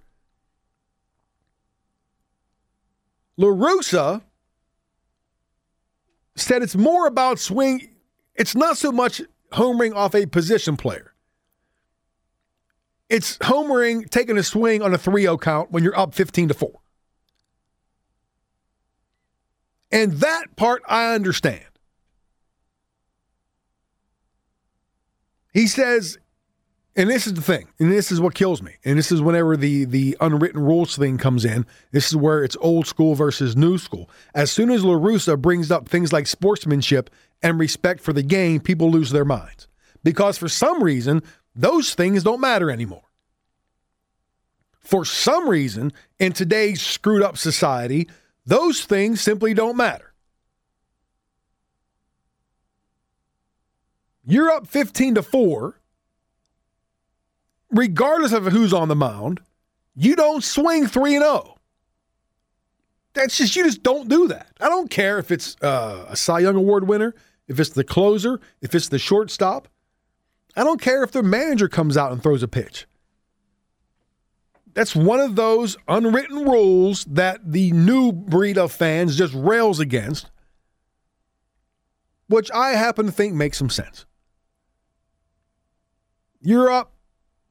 [3.38, 4.22] LaRussa
[6.34, 7.88] said it's more about swing.
[8.34, 9.22] It's not so much
[9.52, 11.11] homering off a position player.
[13.12, 16.54] It's homering, taking a swing on a 3 0 count when you're up 15 to
[16.54, 16.72] 4.
[19.92, 21.66] And that part I understand.
[25.52, 26.16] He says,
[26.96, 29.58] and this is the thing, and this is what kills me, and this is whenever
[29.58, 31.66] the the unwritten rules thing comes in.
[31.90, 34.08] This is where it's old school versus new school.
[34.34, 37.10] As soon as LaRussa brings up things like sportsmanship
[37.42, 39.68] and respect for the game, people lose their minds.
[40.02, 41.22] Because for some reason,
[41.54, 43.02] those things don't matter anymore.
[44.80, 48.08] For some reason, in today's screwed up society,
[48.44, 50.12] those things simply don't matter.
[54.24, 55.80] You're up 15 to 4.
[57.70, 59.40] Regardless of who's on the mound,
[59.94, 61.56] you don't swing 3 and 0.
[63.14, 64.48] That's just you just don't do that.
[64.60, 67.14] I don't care if it's uh, a Cy Young Award winner,
[67.48, 69.68] if it's the closer, if it's the shortstop.
[70.54, 72.86] I don't care if the manager comes out and throws a pitch.
[74.74, 80.30] That's one of those unwritten rules that the new breed of fans just rails against,
[82.28, 84.06] which I happen to think makes some sense.
[86.40, 86.92] You're up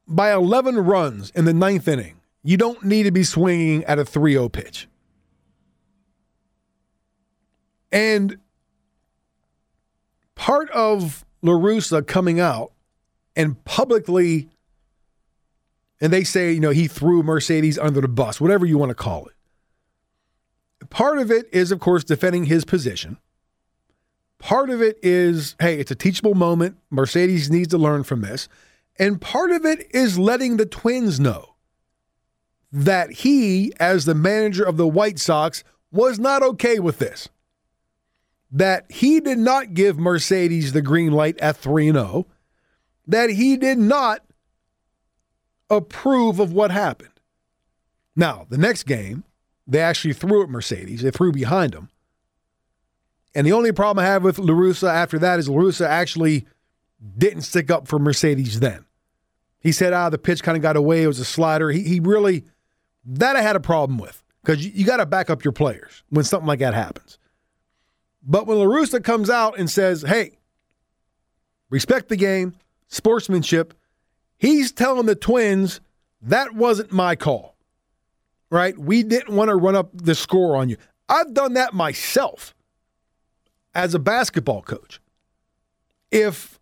[0.07, 2.19] by 11 runs in the ninth inning.
[2.43, 4.87] You don't need to be swinging at a 3 0 pitch.
[7.91, 8.37] And
[10.33, 12.71] part of LaRussa coming out
[13.41, 14.49] and publicly
[16.01, 18.95] and they say, you know, he threw Mercedes under the bus, whatever you want to
[18.95, 20.89] call it.
[20.89, 23.17] Part of it is, of course, defending his position.
[24.39, 26.77] Part of it is, hey, it's a teachable moment.
[26.89, 28.49] Mercedes needs to learn from this.
[28.97, 31.53] And part of it is letting the Twins know
[32.71, 37.29] that he, as the manager of the White Sox, was not okay with this.
[38.51, 42.25] That he did not give Mercedes the green light at 3 0.
[43.07, 44.23] That he did not
[45.69, 47.09] approve of what happened.
[48.15, 49.23] Now, the next game,
[49.65, 51.01] they actually threw at Mercedes.
[51.01, 51.89] They threw behind him.
[53.33, 56.45] And the only problem I have with LaRussa after that is LaRussa actually
[57.17, 58.85] didn't stick up for Mercedes then.
[59.59, 61.03] He said, ah, the pitch kind of got away.
[61.03, 61.71] It was a slider.
[61.71, 62.43] He, he really,
[63.05, 66.03] that I had a problem with because you, you got to back up your players
[66.09, 67.17] when something like that happens.
[68.23, 70.37] But when LaRussa comes out and says, hey,
[71.69, 72.55] respect the game,
[72.91, 73.73] sportsmanship,
[74.41, 75.81] He's telling the Twins
[76.19, 77.55] that wasn't my call,
[78.49, 78.75] right?
[78.75, 80.77] We didn't want to run up the score on you.
[81.07, 82.55] I've done that myself
[83.75, 84.99] as a basketball coach.
[86.09, 86.59] If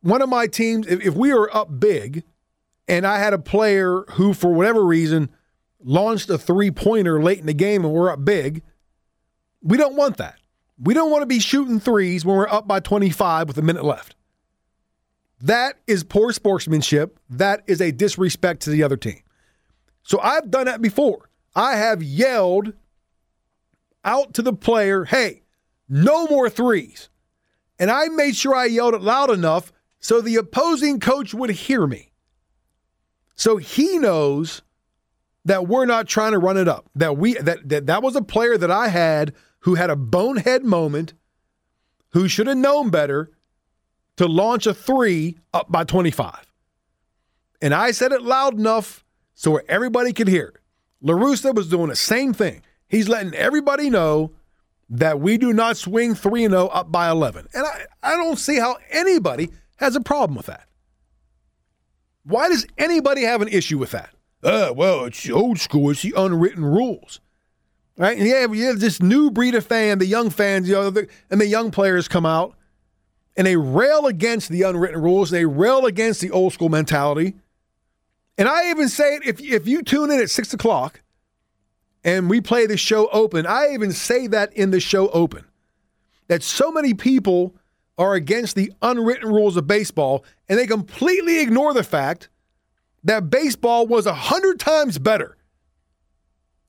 [0.00, 2.22] one of my teams, if, we were up big
[2.86, 5.28] and I had a player who, for whatever reason,
[5.82, 8.62] launched a three pointer late in the game and we're up big,
[9.60, 10.36] we don't want that.
[10.80, 13.84] We don't want to be shooting threes when we're up by 25 with a minute
[13.84, 14.14] left.
[15.42, 17.18] That is poor sportsmanship.
[17.28, 19.20] That is a disrespect to the other team.
[20.04, 21.28] So I've done that before.
[21.54, 22.72] I have yelled
[24.04, 25.42] out to the player, hey,
[25.88, 27.08] No more threes.
[27.78, 31.86] And I made sure I yelled it loud enough so the opposing coach would hear
[31.86, 32.12] me.
[33.34, 34.62] So he knows
[35.44, 36.88] that we're not trying to run it up.
[36.94, 40.64] That we that that, that was a player that I had who had a bonehead
[40.64, 41.14] moment,
[42.10, 43.32] who should have known better
[44.16, 46.52] to launch a three up by 25.
[47.60, 49.04] And I said it loud enough
[49.34, 50.56] so everybody could hear it.
[51.06, 52.62] LaRussa was doing the same thing.
[52.88, 54.32] He's letting everybody know
[54.90, 57.48] that we do not swing 3 0 up by 11.
[57.54, 60.66] And I, I don't see how anybody has a problem with that.
[62.24, 64.10] Why does anybody have an issue with that?
[64.42, 65.90] Uh, well, it's old school.
[65.90, 67.20] It's the unwritten rules.
[67.96, 68.18] Right?
[68.18, 71.08] And yeah, you have this new breed of fan, the young fans, you know, the,
[71.30, 72.54] and the young players come out
[73.36, 75.30] and they rail against the unwritten rules.
[75.30, 77.34] They rail against the old school mentality.
[78.38, 81.02] And I even say it if, if you tune in at six o'clock
[82.04, 85.44] and we play the show open, I even say that in the show open
[86.28, 87.54] that so many people
[87.98, 92.28] are against the unwritten rules of baseball and they completely ignore the fact
[93.04, 95.36] that baseball was a hundred times better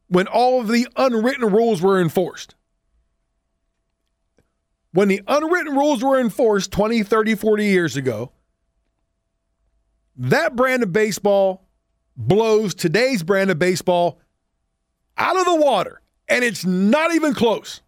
[0.07, 2.55] when all of the unwritten rules were enforced.
[4.93, 8.31] When the unwritten rules were enforced 20, 30, 40 years ago,
[10.15, 11.65] that brand of baseball
[12.15, 14.19] blows today's brand of baseball
[15.17, 16.01] out of the water.
[16.29, 17.81] And it's not even close.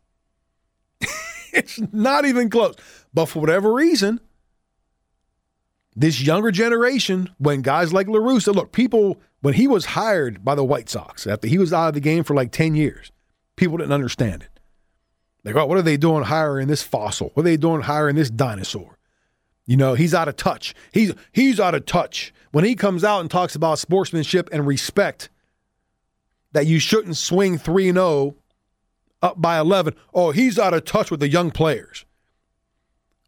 [1.53, 2.75] it's not even close.
[3.13, 4.19] But for whatever reason,
[5.95, 10.63] this younger generation, when guys like LaRussa, look, people, when he was hired by the
[10.63, 13.11] White Sox, after he was out of the game for like 10 years,
[13.55, 14.54] people didn't understand it.
[15.53, 17.31] Go, what are they doing hiring this fossil?
[17.33, 18.97] What are they doing hiring this dinosaur?
[19.65, 20.73] You know, he's out of touch.
[20.91, 22.33] He's he's out of touch.
[22.51, 25.29] When he comes out and talks about sportsmanship and respect,
[26.51, 28.35] that you shouldn't swing 3 0
[29.21, 32.05] up by 11, oh, he's out of touch with the young players.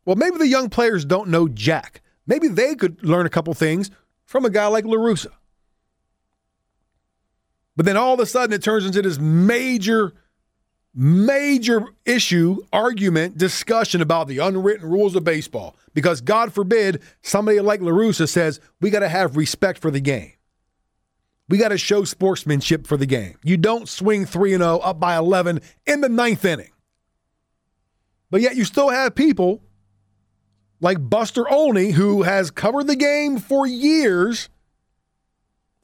[0.05, 2.01] Well, maybe the young players don't know Jack.
[2.25, 3.91] Maybe they could learn a couple things
[4.25, 5.31] from a guy like LaRussa.
[7.75, 10.13] But then all of a sudden it turns into this major
[10.97, 15.75] major issue, argument, discussion about the unwritten rules of baseball.
[15.93, 20.33] Because God forbid somebody like LaRussa says, we got to have respect for the game.
[21.49, 23.37] We got to show sportsmanship for the game.
[23.43, 26.71] You don't swing 3 0 up by 11 in the ninth inning.
[28.31, 29.61] But yet you still have people
[30.81, 34.49] like Buster Olney, who has covered the game for years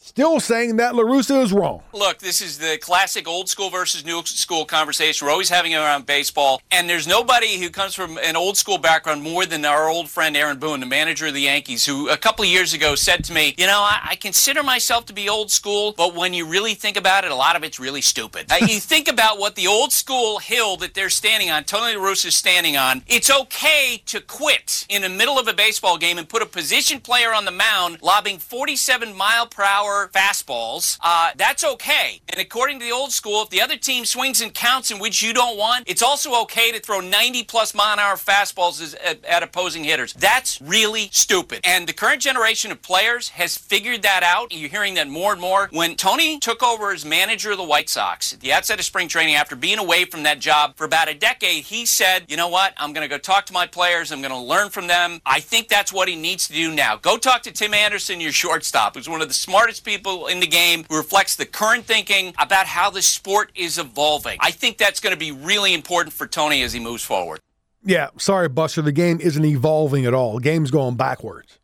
[0.05, 1.81] Still saying that LaRussa is wrong.
[1.93, 5.25] Look, this is the classic old school versus new school conversation.
[5.25, 6.61] We're always having it around baseball.
[6.71, 10.35] And there's nobody who comes from an old school background more than our old friend
[10.35, 13.33] Aaron Boone, the manager of the Yankees, who a couple of years ago said to
[13.33, 16.73] me, You know, I, I consider myself to be old school, but when you really
[16.73, 18.51] think about it, a lot of it's really stupid.
[18.51, 22.25] uh, you think about what the old school hill that they're standing on, Tony LaRussa
[22.25, 26.27] is standing on, it's okay to quit in the middle of a baseball game and
[26.27, 31.63] put a position player on the mound lobbing 47 mile per hour fastballs, uh, that's
[31.63, 32.21] okay.
[32.29, 35.21] And according to the old school, if the other team swings and counts in which
[35.21, 39.23] you don't want, it's also okay to throw 90 plus mile an hour fastballs at,
[39.25, 40.13] at opposing hitters.
[40.13, 41.61] That's really stupid.
[41.63, 44.53] And the current generation of players has figured that out.
[44.53, 45.69] You're hearing that more and more.
[45.71, 49.07] When Tony took over as manager of the White Sox at the outset of spring
[49.07, 52.49] training after being away from that job for about a decade, he said, you know
[52.49, 52.73] what?
[52.77, 54.11] I'm going to go talk to my players.
[54.11, 55.21] I'm going to learn from them.
[55.25, 56.95] I think that's what he needs to do now.
[56.97, 60.47] Go talk to Tim Anderson, your shortstop, who's one of the smartest people in the
[60.47, 64.37] game reflects the current thinking about how the sport is evolving.
[64.39, 67.39] I think that's going to be really important for Tony as he moves forward.
[67.85, 68.81] Yeah, sorry, Buster.
[68.81, 70.35] The game isn't evolving at all.
[70.35, 71.59] The game's going backwards.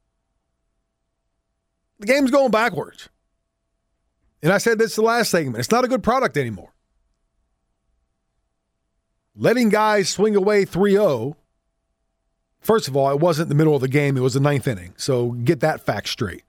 [2.00, 3.10] The game's going backwards.
[4.42, 5.58] And I said this the last segment.
[5.58, 6.74] It's not a good product anymore.
[9.36, 11.38] Letting guys swing away 3 0.
[12.60, 14.94] First of all, it wasn't the middle of the game, it was the ninth inning.
[14.98, 16.44] So get that fact straight.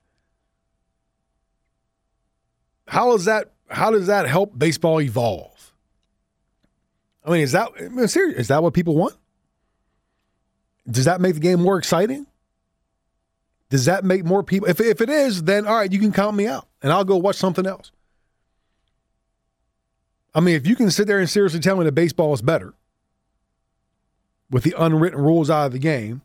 [2.91, 3.53] How is that?
[3.69, 5.71] How does that help baseball evolve?
[7.23, 8.37] I mean, is that I mean, serious?
[8.37, 9.15] Is that what people want?
[10.89, 12.27] Does that make the game more exciting?
[13.69, 14.67] Does that make more people?
[14.67, 17.15] If if it is, then all right, you can count me out, and I'll go
[17.15, 17.93] watch something else.
[20.35, 22.73] I mean, if you can sit there and seriously tell me that baseball is better
[24.49, 26.23] with the unwritten rules out of the game,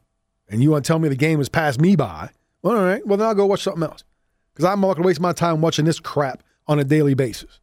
[0.48, 2.30] and you want to tell me the game has passed me by,
[2.62, 4.02] well, all right, well then I'll go watch something else
[4.52, 7.60] because I'm not going to waste my time watching this crap on a daily basis.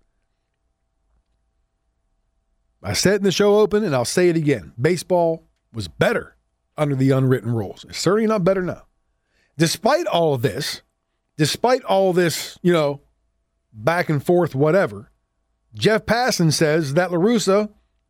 [2.82, 5.44] I said in the show open, and I'll say it again baseball
[5.74, 6.36] was better
[6.78, 7.86] under the unwritten rules.
[7.88, 8.84] It's certainly not better now.
[9.58, 10.82] Despite all of this,
[11.38, 13.02] despite all this, you know,
[13.72, 15.12] back and forth, whatever,
[15.76, 17.70] Jeff Passan says that LaRussa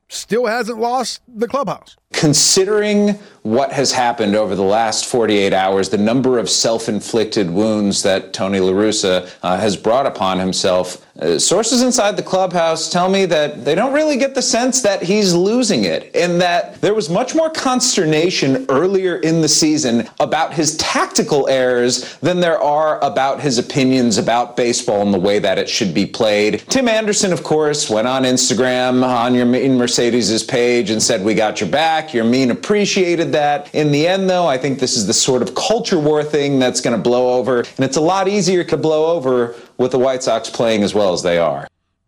[0.10, 1.95] still hasn't lost the clubhouse.
[2.11, 8.02] Considering what has happened over the last 48 hours, the number of self inflicted wounds
[8.03, 13.26] that Tony LaRussa uh, has brought upon himself, uh, sources inside the clubhouse tell me
[13.26, 17.07] that they don't really get the sense that he's losing it, and that there was
[17.10, 23.40] much more consternation earlier in the season about his tactical errors than there are about
[23.40, 26.64] his opinions about baseball and the way that it should be played.
[26.70, 31.60] Tim Anderson, of course, went on Instagram on Yermín Mercedes' page and said, We got
[31.60, 32.10] your back.
[32.10, 33.73] Yermín appreciated that.
[33.76, 36.81] In the end, though, I think this is the sort of culture war thing that's
[36.81, 37.60] going to blow over.
[37.60, 41.14] And it's a lot easier to blow over with the White Sox playing as well
[41.14, 41.68] as they are.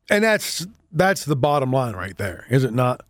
[0.10, 3.02] And that's that's the bottom line right there, is it not?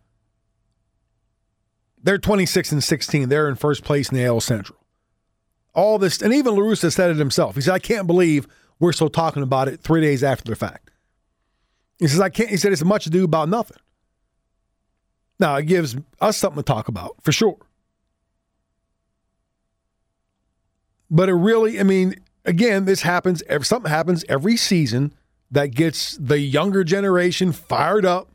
[2.02, 3.28] They're 26 and 16.
[3.28, 4.78] They're in first place in the AL Central.
[5.74, 7.54] All this, and even LaRussa said it himself.
[7.54, 8.46] He said, I can't believe
[8.78, 10.90] we're still talking about it three days after the fact.
[11.98, 13.78] He says, I can't, he said, it's much ado about nothing.
[15.38, 17.58] Now, it gives us something to talk about for sure.
[21.10, 25.14] But it really, I mean, again, this happens, something happens every season
[25.50, 28.28] that gets the younger generation fired up.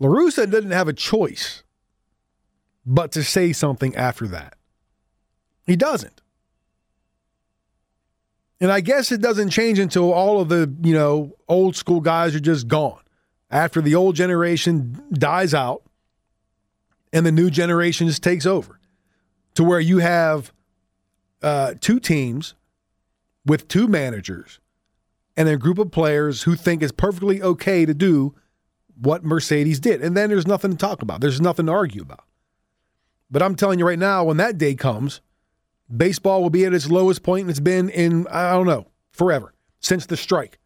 [0.00, 1.64] LaRussa didn't have a choice
[2.86, 4.54] but to say something after that.
[5.66, 6.22] He doesn't.
[8.60, 12.34] And I guess it doesn't change until all of the, you know, old school guys
[12.34, 13.00] are just gone.
[13.50, 15.82] After the old generation dies out
[17.12, 18.78] and the new generation just takes over.
[19.54, 20.52] To where you have
[21.42, 22.54] uh, two teams
[23.44, 24.60] with two managers
[25.36, 28.34] and a group of players who think it's perfectly okay to do
[29.00, 30.02] what Mercedes did.
[30.02, 31.20] And then there's nothing to talk about.
[31.20, 32.24] There's nothing to argue about.
[33.30, 35.20] But I'm telling you right now, when that day comes,
[35.94, 40.06] baseball will be at its lowest point it's been in I don't know forever since
[40.06, 40.58] the strike.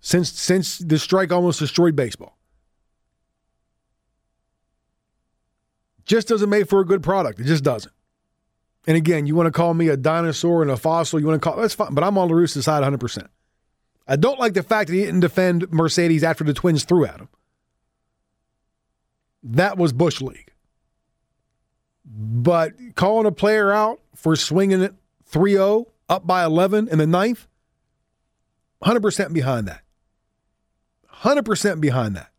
[0.00, 2.38] Since since the strike almost destroyed baseball.
[6.04, 7.40] Just doesn't make for a good product.
[7.40, 7.92] It just doesn't.
[8.86, 11.48] And again, you want to call me a dinosaur and a fossil, you want to
[11.48, 13.28] call that's fine, but I'm on LaRussa's side 100%.
[14.08, 17.20] I don't like the fact that he didn't defend Mercedes after the Twins threw at
[17.20, 17.28] him.
[19.42, 20.52] That was Bush League.
[22.04, 24.94] But calling a player out for swinging it
[25.26, 27.46] 3 0 up by 11 in the ninth,
[28.82, 29.82] 100% behind that.
[31.20, 32.29] 100% behind that.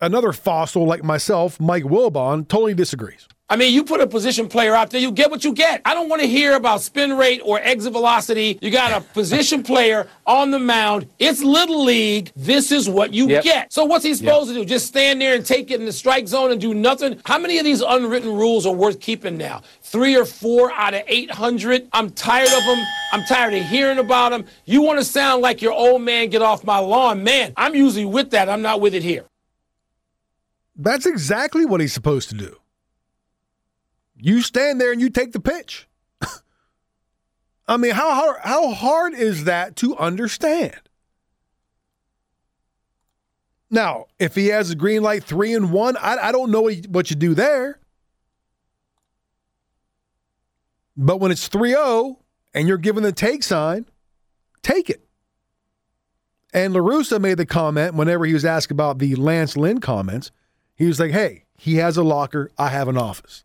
[0.00, 3.28] Another fossil like myself, Mike Wilbon, totally disagrees.
[3.48, 5.80] I mean, you put a position player out there, you get what you get.
[5.84, 8.58] I don't want to hear about spin rate or exit velocity.
[8.60, 11.08] You got a position player on the mound.
[11.20, 12.32] It's little league.
[12.34, 13.44] This is what you yep.
[13.44, 13.72] get.
[13.72, 14.56] So what's he supposed yep.
[14.56, 14.68] to do?
[14.68, 17.20] Just stand there and take it in the strike zone and do nothing?
[17.24, 19.62] How many of these unwritten rules are worth keeping now?
[19.80, 21.88] Three or four out of 800?
[21.92, 22.84] I'm tired of them.
[23.12, 24.46] I'm tired of hearing about them.
[24.64, 27.22] You want to sound like your old man, get off my lawn.
[27.22, 28.48] Man, I'm usually with that.
[28.48, 29.24] I'm not with it here.
[30.76, 32.56] That's exactly what he's supposed to do.
[34.18, 35.88] You stand there and you take the pitch.
[37.68, 40.80] I mean, how hard, how hard is that to understand?
[43.70, 47.10] Now, if he has a green light three and one, I, I don't know what
[47.10, 47.80] you do there.
[50.96, 52.18] But when it's 3 0
[52.54, 53.86] and you're given the take sign,
[54.62, 55.06] take it.
[56.54, 60.30] And LaRussa made the comment whenever he was asked about the Lance Lynn comments.
[60.76, 63.44] He was like, hey, he has a locker, I have an office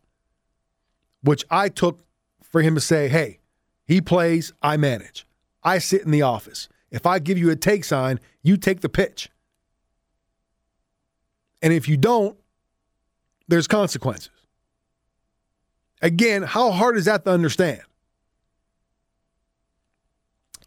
[1.22, 2.04] which I took
[2.42, 3.40] for him to say, hey,
[3.86, 5.26] he plays, I manage.
[5.64, 6.68] I sit in the office.
[6.90, 9.30] If I give you a take sign, you take the pitch.
[11.62, 12.38] And if you don't,
[13.48, 14.30] there's consequences.
[16.02, 17.82] Again, how hard is that to understand?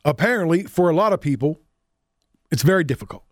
[0.05, 1.59] Apparently, for a lot of people,
[2.51, 3.24] it's very difficult.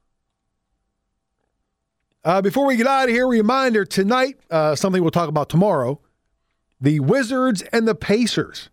[2.24, 6.00] Uh, before we get out of here, reminder tonight, uh, something we'll talk about tomorrow
[6.80, 8.68] the Wizards and the Pacers.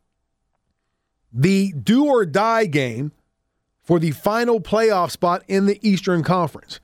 [1.32, 3.12] The do or die game
[3.84, 6.80] for the final playoff spot in the Eastern Conference.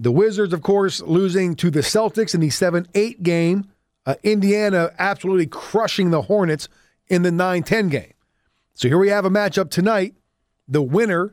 [0.00, 3.70] The Wizards, of course, losing to the Celtics in the 7 8 game.
[4.04, 6.68] Uh, Indiana absolutely crushing the Hornets
[7.06, 8.14] in the 9 10 game.
[8.74, 10.14] So here we have a matchup tonight.
[10.66, 11.32] The winner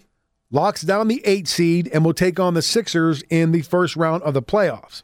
[0.52, 4.24] locks down the 8 seed and will take on the Sixers in the first round
[4.24, 5.04] of the playoffs.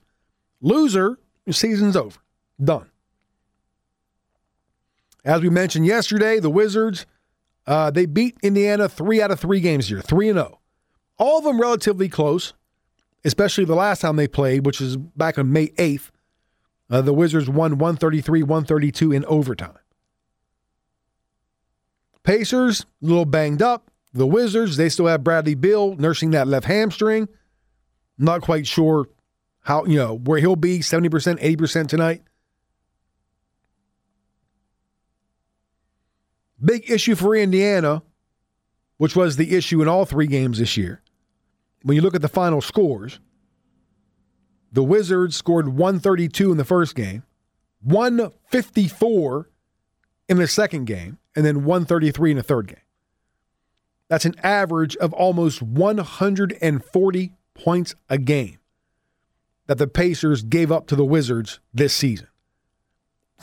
[0.61, 1.19] Loser
[1.51, 2.19] season's over.
[2.63, 2.89] Done.
[5.25, 7.05] As we mentioned yesterday, the Wizards,
[7.65, 10.59] uh, they beat Indiana three out of three games here, 3 and 0.
[11.17, 12.53] All of them relatively close,
[13.23, 16.09] especially the last time they played, which is back on May 8th.
[16.89, 19.77] Uh, the Wizards won 133 132 in overtime.
[22.23, 23.89] Pacers, a little banged up.
[24.13, 27.27] The Wizards, they still have Bradley Beal nursing that left hamstring.
[28.17, 29.07] Not quite sure
[29.61, 32.21] how, you know, where he'll be 70%, 80% tonight.
[36.63, 38.03] Big issue for Indiana,
[38.97, 41.01] which was the issue in all three games this year.
[41.81, 43.19] When you look at the final scores,
[44.71, 47.23] the Wizards scored 132 in the first game,
[47.81, 49.49] 154
[50.29, 52.77] in the second game, and then 133 in the third game.
[54.09, 58.59] That's an average of almost 140 points a game
[59.67, 62.27] that the Pacers gave up to the Wizards this season.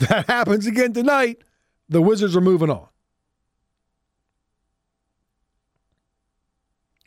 [0.09, 1.43] That happens again tonight.
[1.87, 2.87] The Wizards are moving on.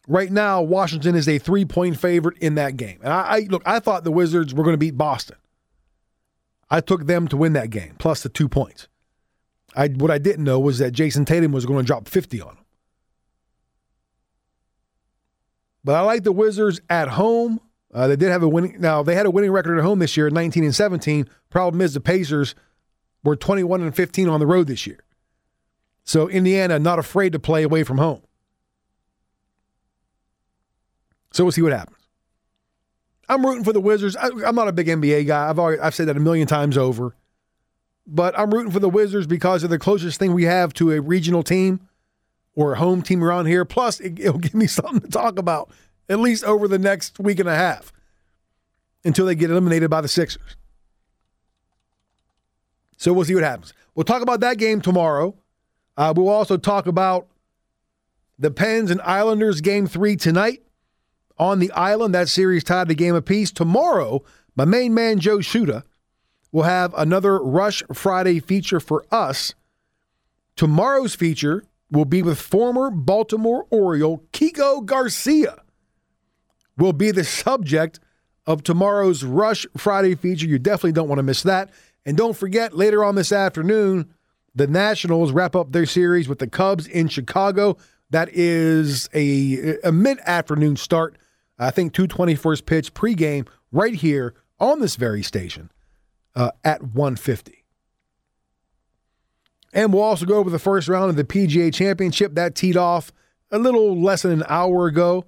[0.07, 3.01] Right now, Washington is a three point favorite in that game.
[3.03, 5.37] And I, I look, I thought the Wizards were going to beat Boston.
[6.71, 8.89] I took them to win that game, plus the two points.
[9.75, 12.55] I what I didn't know was that Jayson Tatum was going to drop 50 on
[12.55, 12.64] them.
[15.85, 17.61] But I like the Wizards at home.
[17.93, 18.81] Uh, they did have a winning.
[18.81, 21.29] Now they had a winning record at home this year, 19 and 17.
[21.51, 22.55] Problem is the Pacers
[23.23, 25.05] were 21 and 15 on the road this year.
[26.05, 28.23] So Indiana not afraid to play away from home.
[31.33, 31.99] So we'll see what happens.
[33.29, 34.17] I'm rooting for the Wizards.
[34.17, 35.49] I, am not a big NBA guy.
[35.49, 37.17] I've already, I've said that a million times over.
[38.07, 41.01] But I'm rooting for the Wizards because they're the closest thing we have to a
[41.01, 41.89] regional team
[42.55, 43.65] or home team around here.
[43.65, 45.71] Plus, it, it'll give me something to talk about
[46.09, 47.93] at least over the next week and a half
[49.05, 50.57] until they get eliminated by the Sixers.
[52.97, 53.73] So we'll see what happens.
[53.95, 55.35] We'll talk about that game tomorrow.
[55.97, 57.29] Uh, we'll also talk about
[58.39, 60.63] the Pens and Islanders game three tonight
[61.39, 62.15] on the island.
[62.15, 63.53] That series tied the game apiece.
[63.53, 64.25] Tomorrow,
[64.57, 65.85] my main man, Joe Shuda,
[66.51, 69.55] will have another Rush Friday feature for us.
[70.57, 71.65] Tomorrow's feature
[71.95, 75.63] will be with former Baltimore Oriole Kiko Garcia.
[76.77, 78.01] Will be the subject
[78.47, 80.47] of tomorrow's Rush Friday feature.
[80.47, 81.71] You definitely don't want to miss that.
[82.05, 84.13] And don't forget, later on this afternoon,
[84.55, 87.79] the Nationals wrap up their series with the Cubs in Chicago.
[88.11, 91.17] That is a, a mid afternoon start
[91.59, 95.71] I think 221st pitch pregame right here on this very station
[96.35, 97.64] uh, at 150.
[99.75, 103.13] And we'll also go over the first round of the PGA Championship that teed off
[103.51, 105.25] a little less than an hour ago.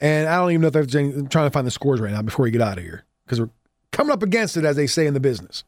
[0.00, 2.12] And I don't even know if there's any, I'm trying to find the scores right
[2.12, 3.50] now before we get out of here because we're
[3.92, 5.64] coming up against it, as they say in the business.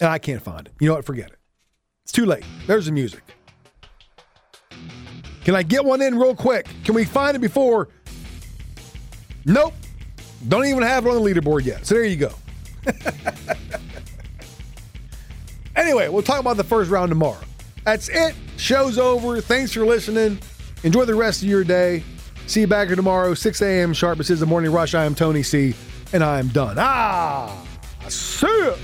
[0.00, 0.72] And I can't find it.
[0.80, 1.04] You know what?
[1.04, 1.38] Forget it.
[2.02, 2.44] It's too late.
[2.66, 3.22] There's the music.
[5.44, 6.68] Can I get one in real quick?
[6.84, 7.88] Can we find it before?
[9.44, 9.74] Nope.
[10.48, 11.86] Don't even have it on the leaderboard yet.
[11.86, 12.32] So there you go.
[15.76, 17.40] anyway, we'll talk about the first round tomorrow.
[17.84, 18.34] That's it.
[18.56, 19.40] Show's over.
[19.40, 20.38] Thanks for listening.
[20.84, 22.02] Enjoy the rest of your day.
[22.46, 23.92] See you back here tomorrow, 6 a.m.
[23.92, 24.18] sharp.
[24.18, 24.94] This is the morning rush.
[24.94, 25.74] I am Tony C,
[26.12, 26.76] and I am done.
[26.78, 27.64] Ah,
[28.08, 28.74] see ya.